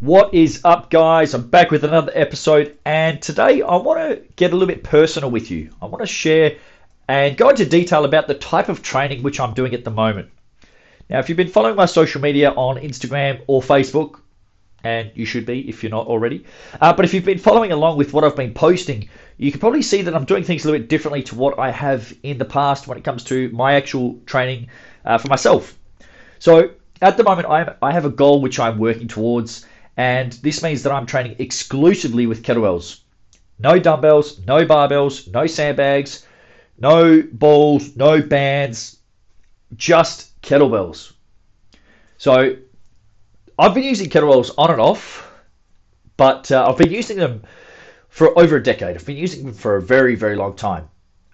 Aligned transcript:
What 0.00 0.32
is 0.32 0.60
up, 0.64 0.90
guys? 0.90 1.34
I'm 1.34 1.50
back 1.50 1.72
with 1.72 1.82
another 1.82 2.12
episode, 2.14 2.78
and 2.84 3.20
today 3.20 3.62
I 3.62 3.74
want 3.78 3.98
to 3.98 4.22
get 4.36 4.52
a 4.52 4.56
little 4.56 4.72
bit 4.72 4.84
personal 4.84 5.28
with 5.28 5.50
you. 5.50 5.70
I 5.82 5.86
want 5.86 6.02
to 6.02 6.06
share 6.06 6.56
and 7.08 7.36
go 7.36 7.48
into 7.48 7.66
detail 7.66 8.04
about 8.04 8.28
the 8.28 8.34
type 8.34 8.68
of 8.68 8.80
training 8.80 9.24
which 9.24 9.40
I'm 9.40 9.54
doing 9.54 9.74
at 9.74 9.82
the 9.82 9.90
moment. 9.90 10.30
Now, 11.10 11.18
if 11.18 11.28
you've 11.28 11.36
been 11.36 11.48
following 11.48 11.74
my 11.74 11.86
social 11.86 12.20
media 12.20 12.52
on 12.52 12.76
Instagram 12.76 13.42
or 13.48 13.60
Facebook, 13.60 14.20
and 14.84 15.10
you 15.16 15.24
should 15.26 15.44
be 15.44 15.68
if 15.68 15.82
you're 15.82 15.90
not 15.90 16.06
already, 16.06 16.44
uh, 16.80 16.92
but 16.92 17.04
if 17.04 17.12
you've 17.12 17.24
been 17.24 17.38
following 17.38 17.72
along 17.72 17.98
with 17.98 18.12
what 18.12 18.22
I've 18.22 18.36
been 18.36 18.54
posting, 18.54 19.08
you 19.36 19.50
can 19.50 19.58
probably 19.58 19.82
see 19.82 20.02
that 20.02 20.14
I'm 20.14 20.26
doing 20.26 20.44
things 20.44 20.64
a 20.64 20.68
little 20.68 20.78
bit 20.78 20.88
differently 20.88 21.24
to 21.24 21.34
what 21.34 21.58
I 21.58 21.72
have 21.72 22.16
in 22.22 22.38
the 22.38 22.44
past 22.44 22.86
when 22.86 22.98
it 22.98 23.02
comes 23.02 23.24
to 23.24 23.48
my 23.48 23.74
actual 23.74 24.20
training 24.26 24.68
uh, 25.04 25.18
for 25.18 25.26
myself. 25.26 25.76
So, 26.38 26.70
at 27.02 27.16
the 27.16 27.24
moment, 27.24 27.48
I 27.48 27.74
I 27.82 27.90
have 27.90 28.04
a 28.04 28.10
goal 28.10 28.40
which 28.40 28.60
I'm 28.60 28.78
working 28.78 29.08
towards 29.08 29.66
and 29.98 30.32
this 30.34 30.62
means 30.62 30.84
that 30.84 30.92
I'm 30.92 31.06
training 31.06 31.34
exclusively 31.40 32.26
with 32.26 32.44
kettlebells. 32.44 33.00
No 33.58 33.80
dumbbells, 33.80 34.38
no 34.46 34.64
barbells, 34.64 35.30
no 35.32 35.48
sandbags, 35.48 36.24
no 36.78 37.20
balls, 37.32 37.96
no 37.96 38.22
bands, 38.22 39.00
just 39.74 40.40
kettlebells. 40.40 41.12
So 42.16 42.56
I've 43.58 43.74
been 43.74 43.82
using 43.82 44.08
kettlebells 44.08 44.52
on 44.56 44.70
and 44.70 44.80
off, 44.80 45.28
but 46.16 46.52
uh, 46.52 46.68
I've 46.68 46.78
been 46.78 46.92
using 46.92 47.16
them 47.16 47.42
for 48.08 48.38
over 48.38 48.54
a 48.56 48.62
decade. 48.62 48.94
I've 48.94 49.04
been 49.04 49.16
using 49.16 49.46
them 49.46 49.54
for 49.54 49.76
a 49.76 49.82
very, 49.82 50.14
very 50.14 50.36
long 50.36 50.54
time, 50.54 50.88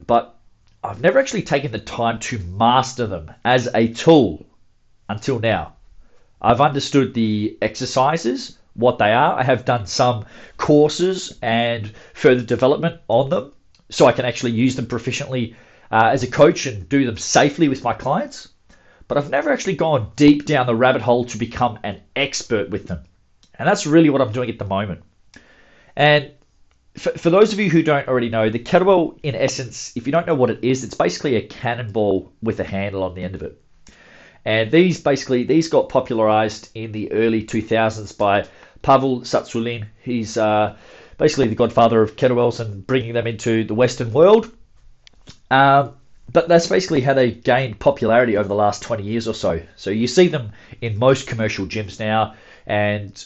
but 0.07 0.37
I've 0.83 1.03
never 1.03 1.19
actually 1.19 1.43
taken 1.43 1.71
the 1.71 1.79
time 1.79 2.19
to 2.21 2.39
master 2.39 3.07
them 3.07 3.31
as 3.45 3.69
a 3.75 3.89
tool 3.89 4.47
until 5.11 5.39
now. 5.39 5.74
I've 6.45 6.61
understood 6.61 7.15
the 7.15 7.57
exercises, 7.63 8.59
what 8.75 8.99
they 8.99 9.13
are. 9.13 9.39
I 9.39 9.43
have 9.43 9.65
done 9.65 9.87
some 9.87 10.27
courses 10.59 11.39
and 11.41 11.91
further 12.13 12.43
development 12.43 13.01
on 13.09 13.31
them 13.31 13.53
so 13.89 14.07
I 14.07 14.13
can 14.13 14.27
actually 14.27 14.53
use 14.53 14.77
them 14.77 14.87
proficiently 14.87 15.55
uh, 15.91 16.11
as 16.13 16.23
a 16.23 16.31
coach 16.31 16.67
and 16.67 16.87
do 16.89 17.07
them 17.07 17.17
safely 17.17 17.69
with 17.69 17.83
my 17.83 17.95
clients. 17.95 18.49
But 19.09 19.17
I've 19.17 19.31
never 19.31 19.51
actually 19.51 19.77
gone 19.77 20.13
deep 20.17 20.45
down 20.45 20.67
the 20.67 20.75
rabbit 20.75 21.03
hole 21.03 21.25
to 21.27 21.39
become 21.39 21.79
an 21.83 22.01
expert 22.15 22.69
with 22.69 22.89
them. 22.89 23.05
And 23.59 23.67
that's 23.67 23.87
really 23.87 24.11
what 24.11 24.21
I'm 24.21 24.33
doing 24.33 24.51
at 24.51 24.59
the 24.59 24.65
moment. 24.67 25.03
And 25.97 26.31
for, 26.97 27.11
for 27.13 27.31
those 27.31 27.53
of 27.53 27.61
you 27.61 27.71
who 27.71 27.83
don't 27.83 28.09
already 28.09 28.29
know, 28.29 28.51
the 28.51 28.59
kettlebell, 28.59 29.19
in 29.23 29.35
essence, 29.35 29.93
if 29.97 30.07
you 30.07 30.13
don't 30.13 30.27
know 30.27 30.35
what 30.35 30.51
it 30.51 30.59
is, 30.63 30.85
it's 30.85 30.95
basically 30.95 31.37
a 31.37 31.47
cannonball 31.47 32.33
with 32.43 32.61
a 32.61 32.65
handle 32.65 33.03
on 33.03 33.15
the 33.15 33.23
end 33.23 33.35
of 33.35 33.43
it. 33.43 33.64
And 34.45 34.71
these 34.71 35.01
basically 35.01 35.45
these 35.45 35.69
got 35.69 35.89
popularized 35.89 36.71
in 36.75 36.93
the 36.93 37.11
early 37.13 37.43
2000s 37.45 38.17
by 38.17 38.47
Pavel 38.83 39.21
Tsatsouline. 39.21 39.87
He's 40.03 40.37
uh, 40.37 40.77
basically 41.17 41.49
the 41.49 41.55
godfather 41.55 42.03
of 42.03 42.17
kettlebells 42.17 42.61
and 42.61 42.87
bringing 42.87 43.15
them 43.15 43.27
into 43.27 43.65
the 43.65 43.75
Western 43.75 44.13
world. 44.13 44.53
Um, 45.51 45.95
but 46.33 46.49
that's 46.49 46.67
basically 46.67 47.01
how 47.01 47.15
they 47.15 47.31
gained 47.31 47.79
popularity 47.79 48.37
over 48.37 48.49
the 48.49 48.55
last 48.55 48.83
20 48.83 49.03
years 49.03 49.29
or 49.29 49.35
so. 49.35 49.63
So 49.77 49.91
you 49.91 50.07
see 50.07 50.29
them 50.29 50.53
in 50.81 50.99
most 50.99 51.27
commercial 51.27 51.67
gyms 51.67 52.01
now, 52.01 52.35
and 52.67 53.25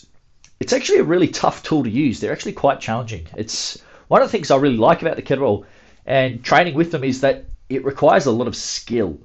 it's 0.61 0.73
actually 0.73 0.99
a 0.99 1.05
really 1.05 1.29
tough 1.29 1.63
tool 1.63 1.85
to 1.85 1.91
use. 1.91 2.21
They're 2.21 2.33
actually 2.33 2.53
quite 2.53 2.81
challenging. 2.81 3.27
It's 3.37 3.81
one 4.09 4.23
of 4.23 4.29
the 4.29 4.33
things 4.33 4.51
I 4.51 4.57
really 4.57 4.77
like 4.77 5.03
about 5.03 5.17
the 5.17 5.23
kettlebell 5.23 5.65
and 6.07 6.43
training 6.45 6.75
with 6.75 6.91
them 6.91 7.05
is 7.05 7.21
that 7.21 7.45
it 7.69 7.85
requires 7.85 8.27
a 8.27 8.33
lot 8.33 8.49
of 8.49 8.57
skill. 8.57 9.19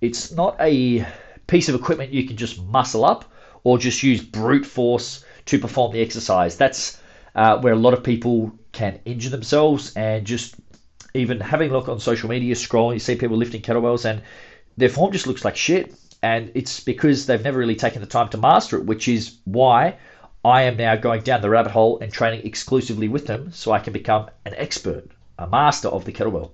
It's 0.00 0.32
not 0.32 0.56
a 0.60 1.06
piece 1.46 1.68
of 1.68 1.74
equipment 1.74 2.12
you 2.12 2.26
can 2.26 2.36
just 2.36 2.62
muscle 2.62 3.04
up 3.04 3.24
or 3.64 3.78
just 3.78 4.02
use 4.02 4.22
brute 4.22 4.66
force 4.66 5.24
to 5.46 5.58
perform 5.58 5.92
the 5.92 6.00
exercise. 6.00 6.56
That's 6.56 7.00
uh, 7.34 7.58
where 7.60 7.72
a 7.72 7.78
lot 7.78 7.94
of 7.94 8.02
people 8.02 8.52
can 8.72 9.00
injure 9.04 9.30
themselves 9.30 9.92
and 9.94 10.26
just 10.26 10.56
even 11.14 11.40
having 11.40 11.70
a 11.70 11.72
look 11.72 11.88
on 11.88 12.00
social 12.00 12.28
media, 12.28 12.54
scrolling, 12.54 12.94
you 12.94 12.98
see 12.98 13.16
people 13.16 13.36
lifting 13.36 13.62
kettlebells 13.62 14.04
and 14.04 14.22
their 14.76 14.88
form 14.88 15.12
just 15.12 15.26
looks 15.26 15.44
like 15.44 15.56
shit. 15.56 15.94
And 16.22 16.52
it's 16.54 16.80
because 16.80 17.26
they've 17.26 17.42
never 17.42 17.58
really 17.58 17.74
taken 17.74 18.00
the 18.00 18.06
time 18.06 18.28
to 18.30 18.38
master 18.38 18.78
it, 18.78 18.84
which 18.84 19.08
is 19.08 19.38
why 19.44 19.96
I 20.44 20.62
am 20.62 20.76
now 20.76 20.96
going 20.96 21.22
down 21.22 21.40
the 21.40 21.50
rabbit 21.50 21.72
hole 21.72 21.98
and 21.98 22.12
training 22.12 22.46
exclusively 22.46 23.08
with 23.08 23.26
them 23.26 23.52
so 23.52 23.72
I 23.72 23.80
can 23.80 23.92
become 23.92 24.30
an 24.44 24.54
expert, 24.56 25.10
a 25.38 25.46
master 25.46 25.88
of 25.88 26.04
the 26.04 26.12
kettlebell. 26.12 26.52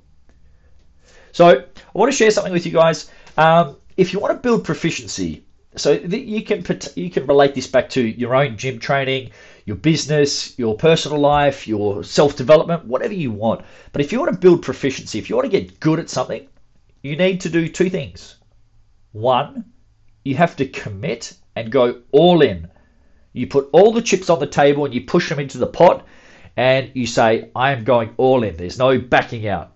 So 1.33 1.49
I 1.49 1.65
want 1.93 2.11
to 2.11 2.17
share 2.17 2.31
something 2.31 2.53
with 2.53 2.67
you 2.67 2.73
guys. 2.73 3.11
Um, 3.37 3.77
if 3.99 4.13
you 4.13 4.21
want 4.21 4.33
to 4.33 4.41
build 4.41 4.65
proficiency, 4.65 5.45
so 5.77 5.93
you 5.93 6.43
can 6.45 6.65
you 6.95 7.11
can 7.11 7.27
relate 7.27 7.55
this 7.55 7.67
back 7.67 7.91
to 7.91 8.01
your 8.01 8.35
own 8.35 8.57
gym 8.57 8.79
training, 8.79 9.33
your 9.67 9.77
business, 9.77 10.57
your 10.59 10.77
personal 10.77 11.19
life, 11.19 11.67
your 11.67 12.05
self 12.05 12.37
development, 12.37 12.87
whatever 12.87 13.13
you 13.13 13.33
want. 13.33 13.65
But 13.93 14.01
if 14.01 14.13
you 14.13 14.21
want 14.21 14.33
to 14.33 14.39
build 14.39 14.63
proficiency, 14.63 15.19
if 15.19 15.29
you 15.29 15.37
want 15.37 15.51
to 15.51 15.61
get 15.61 15.81
good 15.81 15.99
at 15.99 16.09
something, 16.09 16.47
you 17.03 17.17
need 17.17 17.41
to 17.41 17.51
do 17.51 17.69
two 17.69 17.91
things. 17.91 18.37
One, 19.13 19.65
you 20.25 20.37
have 20.37 20.55
to 20.57 20.67
commit 20.67 21.35
and 21.57 21.73
go 21.73 22.03
all 22.13 22.41
in. 22.43 22.69
You 23.33 23.49
put 23.49 23.69
all 23.73 23.93
the 23.93 24.03
chips 24.03 24.31
on 24.31 24.39
the 24.39 24.47
table 24.47 24.85
and 24.85 24.95
you 24.95 25.03
push 25.03 25.29
them 25.29 25.41
into 25.41 25.59
the 25.59 25.67
pot 25.67 26.07
and 26.57 26.93
you 26.95 27.07
say, 27.07 27.51
I 27.55 27.73
am 27.73 27.83
going 27.83 28.15
all 28.17 28.45
in. 28.45 28.57
There's 28.57 28.79
no 28.79 29.01
backing 29.01 29.49
out. 29.49 29.73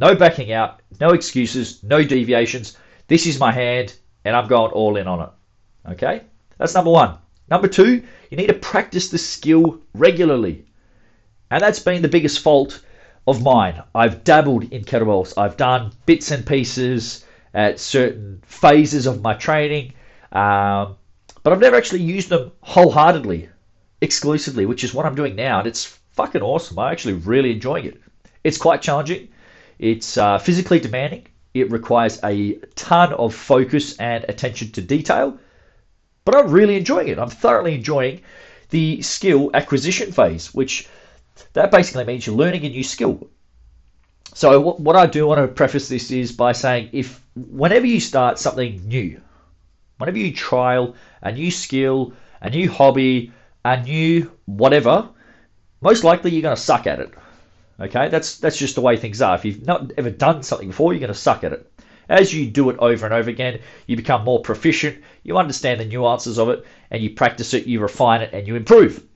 No 0.00 0.14
backing 0.14 0.50
out, 0.50 0.80
no 0.98 1.10
excuses, 1.10 1.82
no 1.82 2.02
deviations. 2.02 2.78
This 3.06 3.26
is 3.26 3.38
my 3.38 3.52
hand, 3.52 3.94
and 4.24 4.34
I'm 4.34 4.48
going 4.48 4.72
all 4.72 4.96
in 4.96 5.06
on 5.06 5.20
it. 5.20 5.90
Okay? 5.90 6.22
That's 6.56 6.74
number 6.74 6.90
one. 6.90 7.18
Number 7.50 7.68
two, 7.68 8.02
you 8.30 8.36
need 8.38 8.46
to 8.46 8.54
practice 8.54 9.10
the 9.10 9.18
skill 9.18 9.78
regularly. 9.92 10.64
And 11.50 11.62
that's 11.62 11.80
been 11.80 12.00
the 12.00 12.08
biggest 12.08 12.40
fault 12.40 12.82
of 13.26 13.42
mine. 13.42 13.82
I've 13.94 14.24
dabbled 14.24 14.72
in 14.72 14.84
kettlebells, 14.84 15.34
I've 15.36 15.58
done 15.58 15.92
bits 16.06 16.30
and 16.30 16.46
pieces 16.46 17.26
at 17.52 17.78
certain 17.78 18.40
phases 18.46 19.06
of 19.06 19.20
my 19.20 19.34
training, 19.34 19.92
um, 20.32 20.96
but 21.42 21.52
I've 21.52 21.60
never 21.60 21.76
actually 21.76 22.02
used 22.02 22.30
them 22.30 22.52
wholeheartedly, 22.62 23.50
exclusively, 24.00 24.64
which 24.64 24.82
is 24.82 24.94
what 24.94 25.04
I'm 25.04 25.14
doing 25.14 25.36
now. 25.36 25.58
And 25.58 25.68
it's 25.68 25.98
fucking 26.12 26.40
awesome. 26.40 26.78
I'm 26.78 26.90
actually 26.90 27.14
really 27.14 27.52
enjoying 27.52 27.84
it. 27.84 28.00
It's 28.44 28.56
quite 28.56 28.80
challenging. 28.80 29.28
It's 29.80 30.18
uh, 30.18 30.36
physically 30.38 30.78
demanding. 30.78 31.26
It 31.54 31.70
requires 31.70 32.20
a 32.22 32.56
ton 32.74 33.14
of 33.14 33.34
focus 33.34 33.96
and 33.96 34.24
attention 34.28 34.72
to 34.72 34.82
detail, 34.82 35.38
but 36.26 36.36
I'm 36.36 36.50
really 36.50 36.76
enjoying 36.76 37.08
it. 37.08 37.18
I'm 37.18 37.30
thoroughly 37.30 37.74
enjoying 37.74 38.20
the 38.68 39.00
skill 39.00 39.50
acquisition 39.54 40.12
phase, 40.12 40.52
which 40.52 40.86
that 41.54 41.70
basically 41.70 42.04
means 42.04 42.26
you're 42.26 42.36
learning 42.36 42.66
a 42.66 42.68
new 42.68 42.84
skill. 42.84 43.26
So 44.34 44.60
what 44.60 44.96
I 44.96 45.06
do 45.06 45.26
want 45.26 45.40
to 45.40 45.48
preface 45.48 45.88
this 45.88 46.10
is 46.10 46.30
by 46.30 46.52
saying 46.52 46.90
if 46.92 47.24
whenever 47.34 47.86
you 47.86 48.00
start 48.00 48.38
something 48.38 48.86
new, 48.86 49.18
whenever 49.96 50.18
you 50.18 50.34
trial 50.34 50.94
a 51.22 51.32
new 51.32 51.50
skill, 51.50 52.12
a 52.42 52.50
new 52.50 52.70
hobby, 52.70 53.32
a 53.64 53.82
new 53.82 54.30
whatever, 54.44 55.08
most 55.80 56.04
likely 56.04 56.32
you're 56.32 56.42
going 56.42 56.54
to 56.54 56.62
suck 56.62 56.86
at 56.86 57.00
it. 57.00 57.14
Okay, 57.80 58.08
that's 58.08 58.36
that's 58.38 58.58
just 58.58 58.74
the 58.74 58.82
way 58.82 58.96
things 58.96 59.22
are. 59.22 59.34
If 59.34 59.44
you've 59.44 59.66
not 59.66 59.92
ever 59.96 60.10
done 60.10 60.42
something 60.42 60.68
before, 60.68 60.92
you're 60.92 61.00
going 61.00 61.12
to 61.12 61.18
suck 61.18 61.44
at 61.44 61.52
it. 61.52 61.72
As 62.10 62.34
you 62.34 62.50
do 62.50 62.68
it 62.70 62.78
over 62.78 63.06
and 63.06 63.14
over 63.14 63.30
again, 63.30 63.60
you 63.86 63.96
become 63.96 64.24
more 64.24 64.42
proficient, 64.42 65.02
you 65.22 65.38
understand 65.38 65.80
the 65.80 65.84
nuances 65.84 66.38
of 66.38 66.48
it, 66.48 66.66
and 66.90 67.00
you 67.02 67.10
practice 67.10 67.54
it, 67.54 67.66
you 67.66 67.80
refine 67.80 68.20
it, 68.20 68.34
and 68.34 68.46
you 68.46 68.56
improve. 68.56 69.06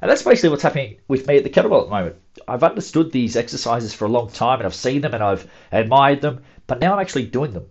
And 0.00 0.10
that's 0.10 0.22
basically 0.22 0.48
what's 0.48 0.64
happening 0.64 0.96
with 1.06 1.28
me 1.28 1.36
at 1.36 1.44
the 1.44 1.50
kettlebell 1.50 1.82
at 1.82 1.84
the 1.84 1.90
moment. 1.90 2.16
I've 2.48 2.64
understood 2.64 3.12
these 3.12 3.36
exercises 3.36 3.94
for 3.94 4.06
a 4.06 4.08
long 4.08 4.28
time, 4.28 4.58
and 4.58 4.66
I've 4.66 4.74
seen 4.74 5.00
them 5.00 5.14
and 5.14 5.22
I've 5.22 5.48
admired 5.70 6.20
them, 6.20 6.42
but 6.66 6.80
now 6.80 6.92
I'm 6.92 7.00
actually 7.00 7.26
doing 7.26 7.52
them. 7.52 7.66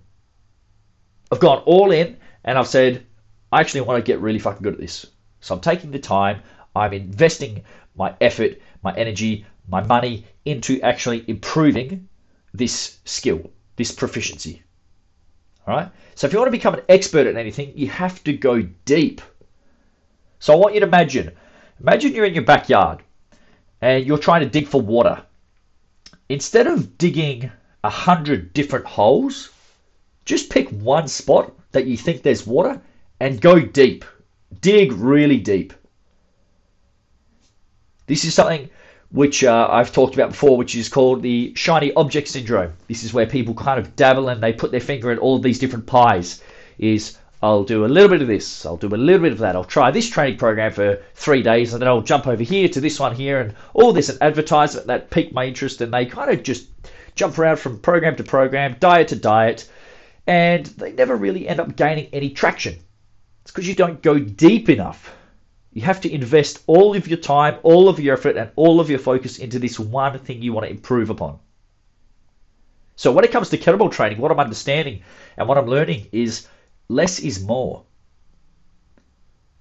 I've 1.30 1.42
gone 1.42 1.62
all 1.66 1.92
in, 1.92 2.18
and 2.46 2.58
I've 2.58 2.68
said, 2.68 3.06
I 3.52 3.60
actually 3.60 3.82
want 3.82 4.04
to 4.04 4.10
get 4.10 4.22
really 4.22 4.40
fucking 4.40 4.64
good 4.64 4.74
at 4.74 4.80
this. 4.80 5.06
So 5.42 5.56
I'm 5.56 5.62
taking 5.62 5.92
the 5.92 6.00
time, 6.00 6.42
I'm 6.74 6.94
investing 6.94 7.64
my 7.96 8.16
effort, 8.22 8.62
my 8.82 8.96
energy, 8.96 9.46
my 9.72 9.84
money 9.84 10.26
into 10.46 10.82
actually 10.82 11.24
improving 11.28 12.08
this 12.54 13.00
skill, 13.06 13.50
this 13.78 13.92
proficiency. 13.92 14.62
All 15.66 15.76
right. 15.76 15.90
So 16.16 16.28
if 16.28 16.34
you 16.34 16.40
want 16.40 16.48
to 16.48 16.58
become 16.58 16.74
an 16.74 16.84
expert 16.90 17.26
at 17.26 17.38
anything, 17.38 17.72
you 17.76 17.88
have 17.90 18.24
to 18.26 18.34
go 18.34 18.62
deep. 18.86 19.22
So 20.40 20.54
I 20.54 20.58
want 20.58 20.74
you 20.74 20.82
to 20.82 20.88
imagine, 20.88 21.32
imagine 21.80 22.14
you're 22.14 22.26
in 22.26 22.34
your 22.34 22.44
backyard 22.44 23.02
and 23.82 24.06
you're 24.06 24.18
trying 24.18 24.42
to 24.42 24.50
dig 24.50 24.68
for 24.68 24.82
water 24.82 25.24
instead 26.32 26.66
of 26.66 26.98
digging 26.98 27.52
a 27.84 27.90
hundred 27.90 28.54
different 28.54 28.86
holes, 28.86 29.50
just 30.24 30.50
pick 30.50 30.70
one 30.70 31.08
spot 31.08 31.54
that 31.72 31.88
you 31.88 31.98
think 31.98 32.22
there's 32.22 32.48
water 32.48 32.82
and 33.20 33.42
go 33.42 33.60
deep. 33.60 34.06
Dig 34.62 34.94
really 34.94 35.40
deep. 35.40 35.74
This 38.08 38.24
is 38.24 38.34
something 38.34 38.70
which 39.12 39.44
uh, 39.44 39.68
I've 39.70 39.92
talked 39.92 40.14
about 40.14 40.30
before, 40.30 40.58
which 40.58 40.76
is 40.76 40.90
called 40.90 41.22
the 41.22 41.54
shiny 41.56 41.94
object 41.94 42.30
syndrome. 42.30 42.74
This 42.88 43.04
is 43.04 43.14
where 43.14 43.26
people 43.26 43.54
kind 43.54 43.80
of 43.80 43.96
dabble 43.96 44.30
and 44.30 44.42
they 44.42 44.54
put 44.54 44.72
their 44.72 44.80
finger 44.80 45.12
in 45.12 45.18
all 45.18 45.36
of 45.36 45.44
these 45.44 45.60
different 45.60 45.86
pies. 45.86 46.42
Is 46.78 47.18
I'll 47.44 47.64
do 47.64 47.86
a 47.86 47.88
little 47.88 48.10
bit 48.10 48.22
of 48.22 48.28
this, 48.28 48.66
I'll 48.66 48.78
do 48.78 48.88
a 48.88 48.96
little 48.96 49.22
bit 49.22 49.32
of 49.32 49.40
that, 49.40 49.56
I'll 49.56 49.64
try 49.64 49.90
this 49.90 50.10
training 50.10 50.38
program 50.38 50.72
for 50.72 51.02
three 51.16 51.42
days, 51.42 51.74
and 51.74 51.82
then 51.82 51.90
I'll 51.90 52.02
jump 52.02 52.28
over 52.28 52.44
here 52.44 52.68
to 52.70 52.80
this 52.80 53.00
one 53.00 53.16
here, 53.16 53.40
and 53.40 53.56
all 53.74 53.94
this 53.94 54.10
and 54.10 54.22
advertisement 54.22 54.88
that 54.88 55.10
piqued 55.10 55.34
my 55.34 55.46
interest, 55.46 55.82
and 55.82 55.92
they 55.92 56.06
kind 56.06 56.32
of 56.32 56.44
just 56.44 56.68
jump 57.16 57.38
around 57.40 57.58
from 57.58 57.80
program 57.80 58.16
to 58.18 58.24
program, 58.24 58.78
diet 58.80 59.08
to 59.08 59.16
diet, 59.16 59.68
and 60.28 60.68
they 60.68 60.92
never 60.92 61.16
really 61.16 61.48
end 61.48 61.60
up 61.60 61.76
gaining 61.76 62.10
any 62.14 62.30
traction. 62.30 62.78
It's 63.42 63.52
because 63.52 63.68
you 63.68 63.76
don't 63.76 64.04
go 64.04 64.20
deep 64.20 64.70
enough. 64.70 65.12
You 65.74 65.84
have 65.84 66.02
to 66.02 66.14
invest 66.14 66.64
all 66.68 66.96
of 66.96 67.08
your 67.08 67.18
time, 67.18 67.58
all 67.64 67.88
of 67.88 68.00
your 68.00 68.16
effort, 68.16 68.36
and 68.36 68.52
all 68.56 68.80
of 68.80 68.90
your 68.90 69.00
focus 69.00 69.40
into 69.40 69.58
this 69.58 69.80
one 69.80 70.20
thing 70.20 70.42
you 70.42 70.52
want 70.52 70.66
to 70.66 70.72
improve 70.72 71.10
upon. 71.10 71.40
So, 72.98 73.12
when 73.12 73.24
it 73.24 73.32
comes 73.32 73.50
to 73.50 73.58
kettlebell 73.58 73.92
training, 73.92 74.20
what 74.20 74.32
I'm 74.32 74.40
understanding 74.40 75.02
and 75.38 75.48
what 75.48 75.58
I'm 75.58 75.68
learning 75.68 76.08
is 76.12 76.48
less 76.90 77.20
is 77.20 77.44
more. 77.44 77.84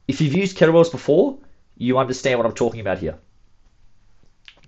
If 0.08 0.20
you've 0.20 0.34
used 0.34 0.58
kettlebells 0.58 0.90
before, 0.90 1.38
you 1.78 1.96
understand 1.96 2.38
what 2.38 2.46
I'm 2.46 2.54
talking 2.54 2.80
about 2.80 2.98
here. 2.98 3.16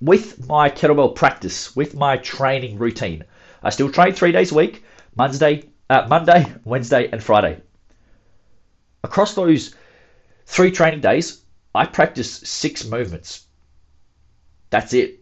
With 0.01 0.49
my 0.49 0.71
kettlebell 0.71 1.17
practice, 1.17 1.75
with 1.75 1.95
my 1.95 2.17
training 2.19 2.79
routine, 2.79 3.25
I 3.63 3.71
still 3.71 3.91
train 3.91 4.13
three 4.13 4.33
days 4.33 4.53
a 4.53 4.55
week 4.55 4.85
Monday, 5.17 5.65
uh, 5.91 6.07
Monday, 6.09 6.47
Wednesday, 6.65 7.09
and 7.11 7.23
Friday. 7.23 7.61
Across 9.03 9.35
those 9.35 9.75
three 10.47 10.71
training 10.71 11.01
days, 11.01 11.43
I 11.75 11.87
practice 11.87 12.31
six 12.31 12.85
movements. 12.85 13.47
That's 14.71 14.93
it. 14.93 15.21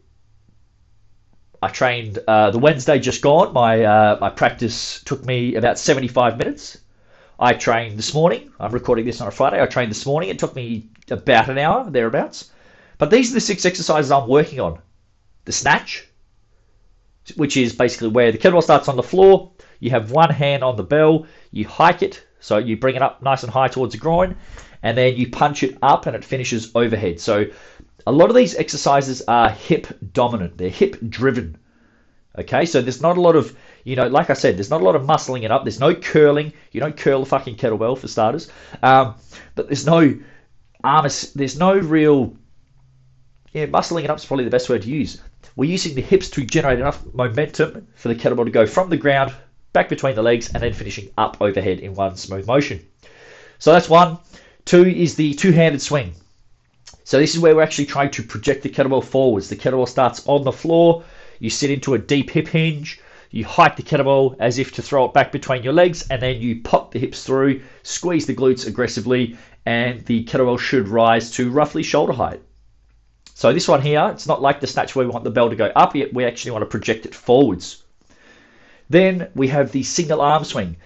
I 1.63 1.69
trained 1.69 2.19
uh, 2.27 2.51
the 2.51 2.59
Wednesday 2.59 2.99
just 2.99 3.21
gone. 3.21 3.53
My 3.53 3.85
uh, 3.85 4.19
my 4.21 4.31
practice 4.31 5.03
took 5.05 5.25
me 5.25 5.57
about 5.57 5.79
75 5.79 6.39
minutes. 6.39 6.79
I 7.39 7.53
trained 7.55 7.99
this 7.99 8.15
morning. 8.15 8.51
I'm 8.59 8.73
recording 8.73 9.05
this 9.05 9.21
on 9.21 9.29
a 9.29 9.31
Friday. 9.31 9.61
I 9.61 9.67
trained 9.67 9.91
this 9.91 10.07
morning. 10.07 10.31
It 10.31 10.39
took 10.39 10.55
me 10.55 10.89
about 11.11 11.49
an 11.49 11.59
hour 11.59 11.91
thereabouts. 11.91 12.51
But 12.99 13.11
these 13.11 13.31
are 13.31 13.35
the 13.35 13.41
six 13.41 13.65
exercises 13.65 14.11
I'm 14.11 14.29
working 14.29 14.61
on. 14.61 14.79
The 15.45 15.53
snatch, 15.53 16.07
which 17.37 17.57
is 17.57 17.75
basically 17.75 18.09
where 18.09 18.31
the 18.31 18.39
kettlebell 18.39 18.63
starts 18.63 18.89
on 18.89 18.97
the 18.97 19.03
floor. 19.03 19.53
You 19.81 19.91
have 19.91 20.11
one 20.11 20.31
hand 20.31 20.63
on 20.63 20.77
the 20.77 20.83
bell. 20.83 21.27
You 21.51 21.67
hike 21.67 22.03
it, 22.03 22.23
so 22.41 22.59
you 22.59 22.77
bring 22.77 22.97
it 22.97 23.03
up 23.03 23.23
nice 23.23 23.43
and 23.43 23.53
high 23.53 23.69
towards 23.69 23.93
the 23.93 24.01
groin, 24.01 24.37
and 24.83 24.97
then 24.97 25.17
you 25.17 25.31
punch 25.31 25.63
it 25.63 25.79
up, 25.83 26.07
and 26.07 26.17
it 26.17 26.25
finishes 26.25 26.73
overhead. 26.75 27.21
So 27.21 27.47
a 28.07 28.13
lot 28.13 28.31
of 28.31 28.37
these 28.37 28.57
exercises 28.57 29.23
are 29.29 29.51
hip 29.51 29.87
dominant, 30.13 30.59
they're 30.59 30.71
hip 30.71 30.97
driven. 31.09 31.57
Okay, 32.39 32.65
so 32.65 32.81
there's 32.81 33.03
not 33.03 33.19
a 33.19 33.21
lot 33.21 33.35
of, 33.35 33.57
you 33.85 33.97
know, 33.97 34.07
like 34.07 34.31
I 34.31 34.35
said, 34.35 34.57
there's 34.57 34.71
not 34.71 34.81
a 34.81 34.85
lot 34.85 34.95
of 34.95 35.03
muscling 35.03 35.43
it 35.43 35.51
up. 35.51 35.65
There's 35.65 35.81
no 35.81 35.97
curling. 35.97 36.53
You 36.71 36.81
don't 36.81 36.97
curl 36.97 37.23
a 37.23 37.27
fucking 37.27 37.57
kettlebell 37.57 37.99
for 37.99 38.07
starters. 38.07 38.49
Um, 38.85 39.17
but 39.57 39.67
there's 39.67 39.85
no 39.85 40.17
arm, 40.85 41.09
there's 41.35 41.59
no 41.59 41.77
real, 41.77 42.37
yeah, 43.53 43.67
muscling 43.67 44.05
it 44.05 44.11
up 44.11 44.19
is 44.19 44.25
probably 44.25 44.45
the 44.45 44.51
best 44.51 44.69
word 44.69 44.83
to 44.83 44.89
use. 44.89 45.21
We're 45.57 45.71
using 45.71 45.97
the 45.97 46.03
hips 46.03 46.31
to 46.31 46.45
generate 46.45 46.79
enough 46.79 47.05
momentum 47.13 47.89
for 47.97 48.09
the 48.09 48.15
kettlebell 48.15 48.45
to 48.45 48.53
go 48.53 48.65
from 48.65 48.91
the 48.91 48.97
ground 48.97 49.35
back 49.73 49.89
between 49.89 50.15
the 50.15 50.23
legs 50.23 50.51
and 50.53 50.63
then 50.63 50.73
finishing 50.73 51.11
up 51.17 51.37
overhead 51.41 51.79
in 51.81 51.95
one 51.95 52.17
smooth 52.17 52.47
motion. 52.47 52.85
So 53.59 53.73
that's 53.73 53.89
one. 53.89 54.19
Two 54.65 54.85
is 54.85 55.15
the 55.15 55.35
two-handed 55.35 55.83
swing. 55.83 56.15
So 57.05 57.19
this 57.19 57.35
is 57.35 57.41
where 57.41 57.55
we're 57.57 57.63
actually 57.63 57.87
trying 57.87 58.11
to 58.13 58.23
project 58.23 58.63
the 58.63 58.69
kettlebell 58.69 59.05
forwards. 59.05 59.49
The 59.49 59.57
kettlebell 59.57 59.89
starts 59.89 60.27
on 60.27 60.45
the 60.45 60.53
floor. 60.53 61.05
You 61.39 61.51
sit 61.51 61.71
into 61.71 61.95
a 61.95 61.99
deep 61.99 62.31
hip 62.31 62.49
hinge. 62.49 63.01
You 63.31 63.45
hike 63.45 63.77
the 63.77 63.83
kettlebell 63.83 64.37
as 64.41 64.59
if 64.59 64.73
to 64.73 64.83
throw 64.83 65.05
it 65.05 65.15
back 65.15 65.31
between 65.31 65.63
your 65.63 65.73
legs, 65.73 66.07
and 66.11 66.21
then 66.21 66.41
you 66.41 66.63
pop 66.63 66.91
the 66.91 66.99
hips 66.99 67.23
through, 67.25 67.63
squeeze 67.85 68.27
the 68.27 68.35
glutes 68.35 68.67
aggressively, 68.67 69.37
and 69.65 70.05
the 70.07 70.25
kettlebell 70.25 70.59
should 70.59 70.89
rise 70.89 71.31
to 71.33 71.51
roughly 71.51 71.85
shoulder 71.85 72.13
height. 72.13 72.43
So 73.35 73.53
this 73.53 73.69
one 73.69 73.83
here, 73.83 74.11
it's 74.13 74.27
not 74.27 74.43
like 74.43 74.61
the 74.61 74.67
snatch 74.67 74.95
where 74.95 75.07
we 75.07 75.13
want 75.13 75.25
the 75.25 75.31
bell 75.31 75.49
to 75.49 75.57
go 75.57 75.67
up, 75.67 75.95
yet 75.95 76.13
we 76.13 76.25
actually 76.25 76.51
want 76.51 76.63
to 76.63 76.67
project 76.67 77.07
it 77.07 77.15
forwards. 77.15 77.83
Then 78.91 79.31
we 79.35 79.49
have 79.49 79.73
the 79.73 79.85
single 79.85 80.21
arm 80.21 80.45
swing. 80.45 80.77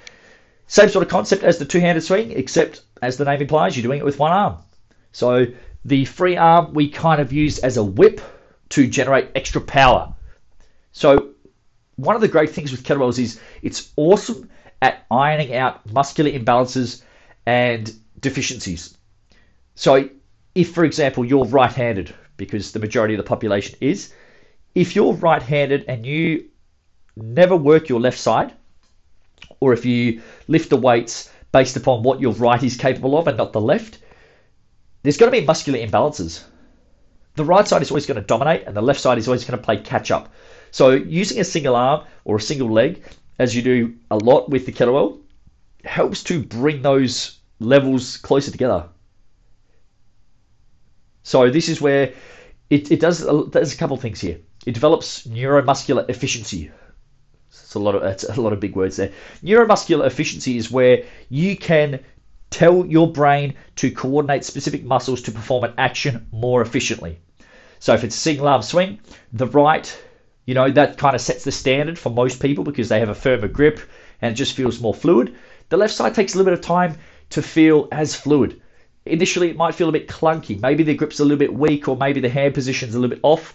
Same 0.67 0.89
sort 0.89 1.03
of 1.03 1.11
concept 1.11 1.43
as 1.43 1.59
the 1.59 1.65
two-handed 1.65 2.03
swing, 2.03 2.31
except 2.33 2.83
as 3.03 3.17
the 3.17 3.25
name 3.25 3.41
implies, 3.41 3.77
you're 3.77 3.83
doing 3.83 3.99
it 3.99 4.05
with 4.05 4.19
one 4.19 4.33
arm. 4.33 4.59
So 5.12 5.47
the 5.85 6.05
free 6.05 6.37
arm 6.37 6.75
we 6.75 6.89
kind 6.89 7.21
of 7.21 7.33
use 7.33 7.59
as 7.59 7.77
a 7.77 7.85
whip 7.85 8.21
to 8.71 8.87
generate 8.87 9.31
extra 9.35 9.61
power. 9.61 10.15
So 10.93 11.31
one 11.97 12.15
of 12.15 12.21
the 12.21 12.29
great 12.29 12.51
things 12.51 12.71
with 12.71 12.85
kettlebells 12.85 13.19
is 13.19 13.41
it's 13.62 13.93
awesome 13.97 14.51
at 14.83 15.06
ironing 15.11 15.55
out 15.55 15.91
muscular 15.93 16.31
imbalances 16.31 17.03
and 17.47 17.93
deficiencies. 18.21 18.97
So 19.75 20.09
if, 20.55 20.75
for 20.75 20.85
example, 20.85 21.25
you're 21.25 21.47
right-handed, 21.47 22.15
because 22.37 22.73
the 22.73 22.81
majority 22.81 23.15
of 23.15 23.19
the 23.19 23.29
population 23.29 23.77
is, 23.81 24.12
if 24.75 24.95
you're 24.95 25.15
right-handed 25.15 25.85
and 25.89 26.05
you 26.05 26.47
never 27.16 27.56
work 27.56 27.88
your 27.88 28.00
left 28.00 28.19
side, 28.19 28.52
or 29.61 29.72
if 29.72 29.84
you 29.84 30.20
lift 30.49 30.70
the 30.70 30.76
weights 30.76 31.31
based 31.52 31.76
upon 31.76 32.02
what 32.02 32.20
your 32.20 32.32
right 32.34 32.62
is 32.62 32.76
capable 32.76 33.16
of 33.16 33.28
and 33.28 33.38
not 33.38 33.52
the 33.52 33.61
left, 33.61 33.99
there's 35.02 35.16
going 35.16 35.31
to 35.31 35.40
be 35.40 35.46
muscular 35.46 35.78
imbalances. 35.78 36.44
The 37.37 37.44
right 37.44 37.66
side 37.66 37.82
is 37.82 37.90
always 37.90 38.06
going 38.06 38.20
to 38.20 38.26
dominate, 38.26 38.64
and 38.66 38.76
the 38.76 38.82
left 38.82 39.00
side 39.00 39.19
is 39.19 39.28
always 39.28 39.44
going 39.44 39.58
to 39.58 39.64
play 39.64 39.76
catch 39.76 40.11
up. 40.11 40.32
So, 40.70 40.90
using 40.90 41.40
a 41.40 41.44
single 41.44 41.76
arm 41.76 42.05
or 42.25 42.37
a 42.37 42.40
single 42.40 42.70
leg, 42.70 43.02
as 43.38 43.55
you 43.55 43.62
do 43.62 43.94
a 44.10 44.17
lot 44.17 44.50
with 44.50 44.67
the 44.67 44.72
kettlebell, 44.72 45.20
helps 45.84 46.22
to 46.25 46.43
bring 46.43 46.82
those 46.82 47.38
levels 47.58 48.17
closer 48.17 48.50
together. 48.50 48.88
So, 51.22 51.50
this 51.50 51.69
is 51.69 51.81
where 51.81 52.12
it, 52.70 52.90
it 52.90 53.00
does, 53.00 53.25
there's 53.50 53.72
a 53.72 53.76
couple 53.76 53.96
of 53.96 54.02
things 54.02 54.20
here. 54.20 54.38
It 54.67 54.72
develops 54.72 55.26
neuromuscular 55.26 56.08
efficiency, 56.08 56.70
it's 57.63 57.75
a 57.75 57.79
lot 57.79 57.94
of 57.94 58.03
it's 58.03 58.25
a 58.25 58.41
lot 58.41 58.53
of 58.53 58.61
big 58.61 58.77
words 58.77 58.96
there. 58.96 59.13
Neuromuscular 59.43 60.06
efficiency 60.06 60.56
is 60.56 60.70
where 60.70 61.05
you 61.29 61.56
can 61.56 62.01
tell 62.51 62.87
your 62.87 63.11
brain 63.11 63.55
to 63.77 63.91
coordinate 63.91 64.44
specific 64.44 64.84
muscles 64.84 65.23
to 65.23 65.32
perform 65.32 65.65
an 65.65 65.75
action 65.77 66.27
more 66.31 66.63
efficiently. 66.63 67.19
So 67.81 67.94
if 67.94 68.05
it's 68.05 68.15
single 68.15 68.49
arm 68.49 68.63
swing, 68.63 69.01
the 69.32 69.46
right, 69.46 69.87
you 70.46 70.55
know, 70.55 70.70
that 70.70 70.96
kind 70.96 71.15
of 71.15 71.20
sets 71.20 71.44
the 71.44 71.53
standard 71.53 71.99
for 71.99 72.11
most 72.11 72.41
people 72.41 72.65
because 72.65 72.89
they 72.89 73.01
have 73.01 73.08
a 73.08 73.15
firmer 73.15 73.49
grip 73.49 73.81
and 74.23 74.32
it 74.32 74.37
just 74.37 74.55
feels 74.55 74.81
more 74.81 74.94
fluid. 74.94 75.34
The 75.69 75.77
left 75.77 75.94
side 75.94 76.15
takes 76.15 76.34
a 76.34 76.39
little 76.39 76.53
bit 76.53 76.58
of 76.58 76.65
time 76.65 76.96
to 77.31 77.43
feel 77.43 77.89
as 77.91 78.15
fluid. 78.15 78.61
Initially, 79.06 79.51
it 79.51 79.56
might 79.56 79.75
feel 79.75 79.89
a 79.89 79.93
bit 79.93 80.08
clunky. 80.08 80.61
Maybe 80.61 80.82
the 80.82 80.94
grip's 80.94 81.20
a 81.20 81.25
little 81.25 81.39
bit 81.39 81.53
weak, 81.53 81.89
or 81.89 81.96
maybe 81.96 82.20
the 82.20 82.29
hand 82.29 82.55
position's 82.55 82.94
a 82.94 83.01
little 83.01 83.17
bit 83.17 83.25
off. 83.25 83.55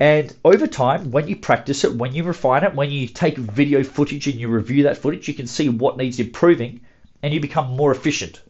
And 0.00 0.34
over 0.44 0.66
time, 0.66 1.10
when 1.10 1.26
you 1.26 1.36
practice 1.36 1.84
it, 1.84 1.94
when 1.94 2.14
you 2.14 2.22
refine 2.22 2.62
it, 2.62 2.74
when 2.74 2.90
you 2.90 3.08
take 3.08 3.36
video 3.36 3.82
footage 3.82 4.28
and 4.28 4.38
you 4.38 4.48
review 4.48 4.84
that 4.84 4.98
footage, 4.98 5.26
you 5.26 5.34
can 5.34 5.46
see 5.46 5.68
what 5.68 5.96
needs 5.96 6.20
improving 6.20 6.80
and 7.22 7.34
you 7.34 7.40
become 7.40 7.76
more 7.76 7.90
efficient. 7.90 8.40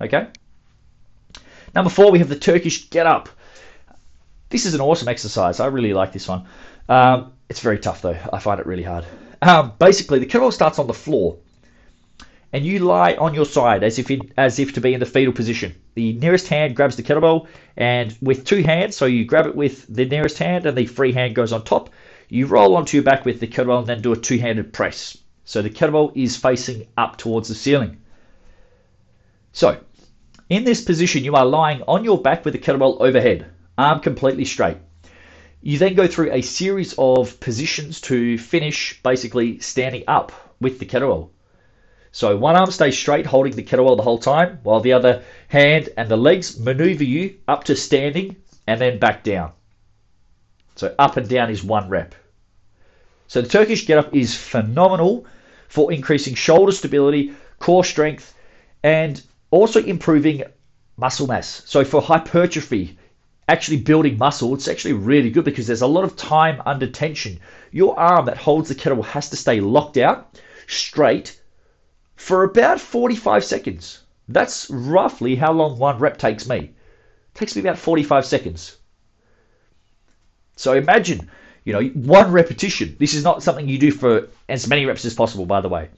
Okay? 0.00 0.28
Number 1.74 1.90
four, 1.90 2.10
we 2.10 2.18
have 2.20 2.28
the 2.28 2.38
Turkish 2.38 2.88
get 2.88 3.06
up. 3.06 3.28
This 4.48 4.64
is 4.64 4.74
an 4.74 4.80
awesome 4.80 5.08
exercise. 5.08 5.60
I 5.60 5.66
really 5.66 5.92
like 5.92 6.12
this 6.12 6.28
one. 6.28 6.46
Um, 6.88 7.32
it's 7.48 7.60
very 7.60 7.78
tough 7.78 8.02
though. 8.02 8.16
I 8.32 8.38
find 8.38 8.60
it 8.60 8.66
really 8.66 8.82
hard. 8.82 9.04
Um, 9.42 9.72
basically, 9.78 10.20
the 10.20 10.26
kettlebell 10.26 10.52
starts 10.52 10.78
on 10.78 10.86
the 10.86 10.94
floor 10.94 11.38
and 12.52 12.66
you 12.66 12.80
lie 12.80 13.14
on 13.14 13.34
your 13.34 13.46
side 13.46 13.82
as 13.82 13.98
if 13.98 14.10
in, 14.10 14.30
as 14.36 14.58
if 14.58 14.74
to 14.74 14.80
be 14.80 14.92
in 14.92 15.00
the 15.00 15.06
fetal 15.06 15.32
position. 15.32 15.74
The 15.94 16.12
nearest 16.12 16.48
hand 16.48 16.76
grabs 16.76 16.96
the 16.96 17.02
kettlebell, 17.02 17.46
and 17.76 18.16
with 18.20 18.44
two 18.44 18.62
hands, 18.62 18.96
so 18.96 19.06
you 19.06 19.24
grab 19.24 19.46
it 19.46 19.56
with 19.56 19.86
the 19.88 20.04
nearest 20.04 20.38
hand, 20.38 20.66
and 20.66 20.76
the 20.76 20.86
free 20.86 21.12
hand 21.12 21.34
goes 21.34 21.52
on 21.52 21.64
top. 21.64 21.90
You 22.28 22.46
roll 22.46 22.76
onto 22.76 22.96
your 22.96 23.04
back 23.04 23.24
with 23.24 23.40
the 23.40 23.46
kettlebell, 23.46 23.80
and 23.80 23.86
then 23.86 24.02
do 24.02 24.12
a 24.12 24.16
two-handed 24.16 24.72
press. 24.72 25.16
So 25.44 25.62
the 25.62 25.70
kettlebell 25.70 26.12
is 26.14 26.36
facing 26.36 26.86
up 26.96 27.16
towards 27.16 27.48
the 27.48 27.54
ceiling. 27.54 27.98
So, 29.52 29.78
in 30.48 30.64
this 30.64 30.82
position, 30.82 31.24
you 31.24 31.34
are 31.34 31.46
lying 31.46 31.82
on 31.88 32.04
your 32.04 32.20
back 32.20 32.44
with 32.44 32.52
the 32.52 32.60
kettlebell 32.60 33.00
overhead, 33.00 33.46
arm 33.78 34.00
completely 34.00 34.44
straight. 34.44 34.76
You 35.62 35.78
then 35.78 35.94
go 35.94 36.06
through 36.06 36.32
a 36.32 36.42
series 36.42 36.94
of 36.98 37.40
positions 37.40 38.00
to 38.02 38.36
finish 38.36 39.00
basically 39.02 39.60
standing 39.60 40.04
up 40.06 40.32
with 40.60 40.78
the 40.78 40.86
kettlebell. 40.86 41.30
So 42.14 42.36
one 42.36 42.56
arm 42.56 42.70
stays 42.70 42.96
straight, 42.96 43.24
holding 43.24 43.56
the 43.56 43.62
kettlebell 43.62 43.96
the 43.96 44.02
whole 44.02 44.18
time, 44.18 44.58
while 44.62 44.80
the 44.80 44.92
other 44.92 45.22
hand 45.48 45.88
and 45.96 46.08
the 46.08 46.16
legs 46.16 46.60
maneuver 46.60 47.04
you 47.04 47.38
up 47.48 47.64
to 47.64 47.74
standing 47.74 48.36
and 48.66 48.78
then 48.78 48.98
back 48.98 49.24
down. 49.24 49.52
So 50.76 50.94
up 50.98 51.16
and 51.16 51.26
down 51.26 51.50
is 51.50 51.64
one 51.64 51.88
rep. 51.88 52.14
So 53.28 53.40
the 53.40 53.48
Turkish 53.48 53.86
get 53.86 53.96
up 53.96 54.14
is 54.14 54.36
phenomenal 54.36 55.24
for 55.68 55.90
increasing 55.90 56.34
shoulder 56.34 56.72
stability, 56.72 57.32
core 57.58 57.84
strength, 57.84 58.34
and 58.82 59.22
also 59.50 59.82
improving 59.82 60.42
muscle 60.98 61.26
mass. 61.26 61.62
So 61.64 61.82
for 61.82 62.02
hypertrophy, 62.02 62.98
actually 63.48 63.78
building 63.78 64.18
muscle, 64.18 64.54
it's 64.54 64.68
actually 64.68 64.92
really 64.92 65.30
good 65.30 65.44
because 65.44 65.66
there's 65.66 65.80
a 65.80 65.86
lot 65.86 66.04
of 66.04 66.16
time 66.16 66.60
under 66.66 66.86
tension. 66.86 67.40
Your 67.70 67.98
arm 67.98 68.26
that 68.26 68.36
holds 68.36 68.68
the 68.68 68.74
kettlebell 68.74 69.06
has 69.06 69.30
to 69.30 69.36
stay 69.36 69.60
locked 69.60 69.96
out, 69.96 70.38
straight, 70.66 71.40
for 72.16 72.44
about 72.44 72.80
45 72.80 73.44
seconds. 73.44 74.00
That's 74.28 74.70
roughly 74.70 75.36
how 75.36 75.52
long 75.52 75.78
one 75.78 75.98
rep 75.98 76.18
takes 76.18 76.48
me. 76.48 76.56
It 76.58 76.72
takes 77.34 77.56
me 77.56 77.60
about 77.60 77.78
45 77.78 78.24
seconds. 78.24 78.76
So 80.56 80.74
imagine, 80.74 81.30
you 81.64 81.72
know, 81.72 81.82
one 81.82 82.30
repetition. 82.30 82.96
This 82.98 83.14
is 83.14 83.24
not 83.24 83.42
something 83.42 83.68
you 83.68 83.78
do 83.78 83.90
for 83.90 84.28
as 84.48 84.68
many 84.68 84.86
reps 84.86 85.04
as 85.04 85.14
possible, 85.14 85.46
by 85.46 85.60
the 85.60 85.68
way. 85.68 85.88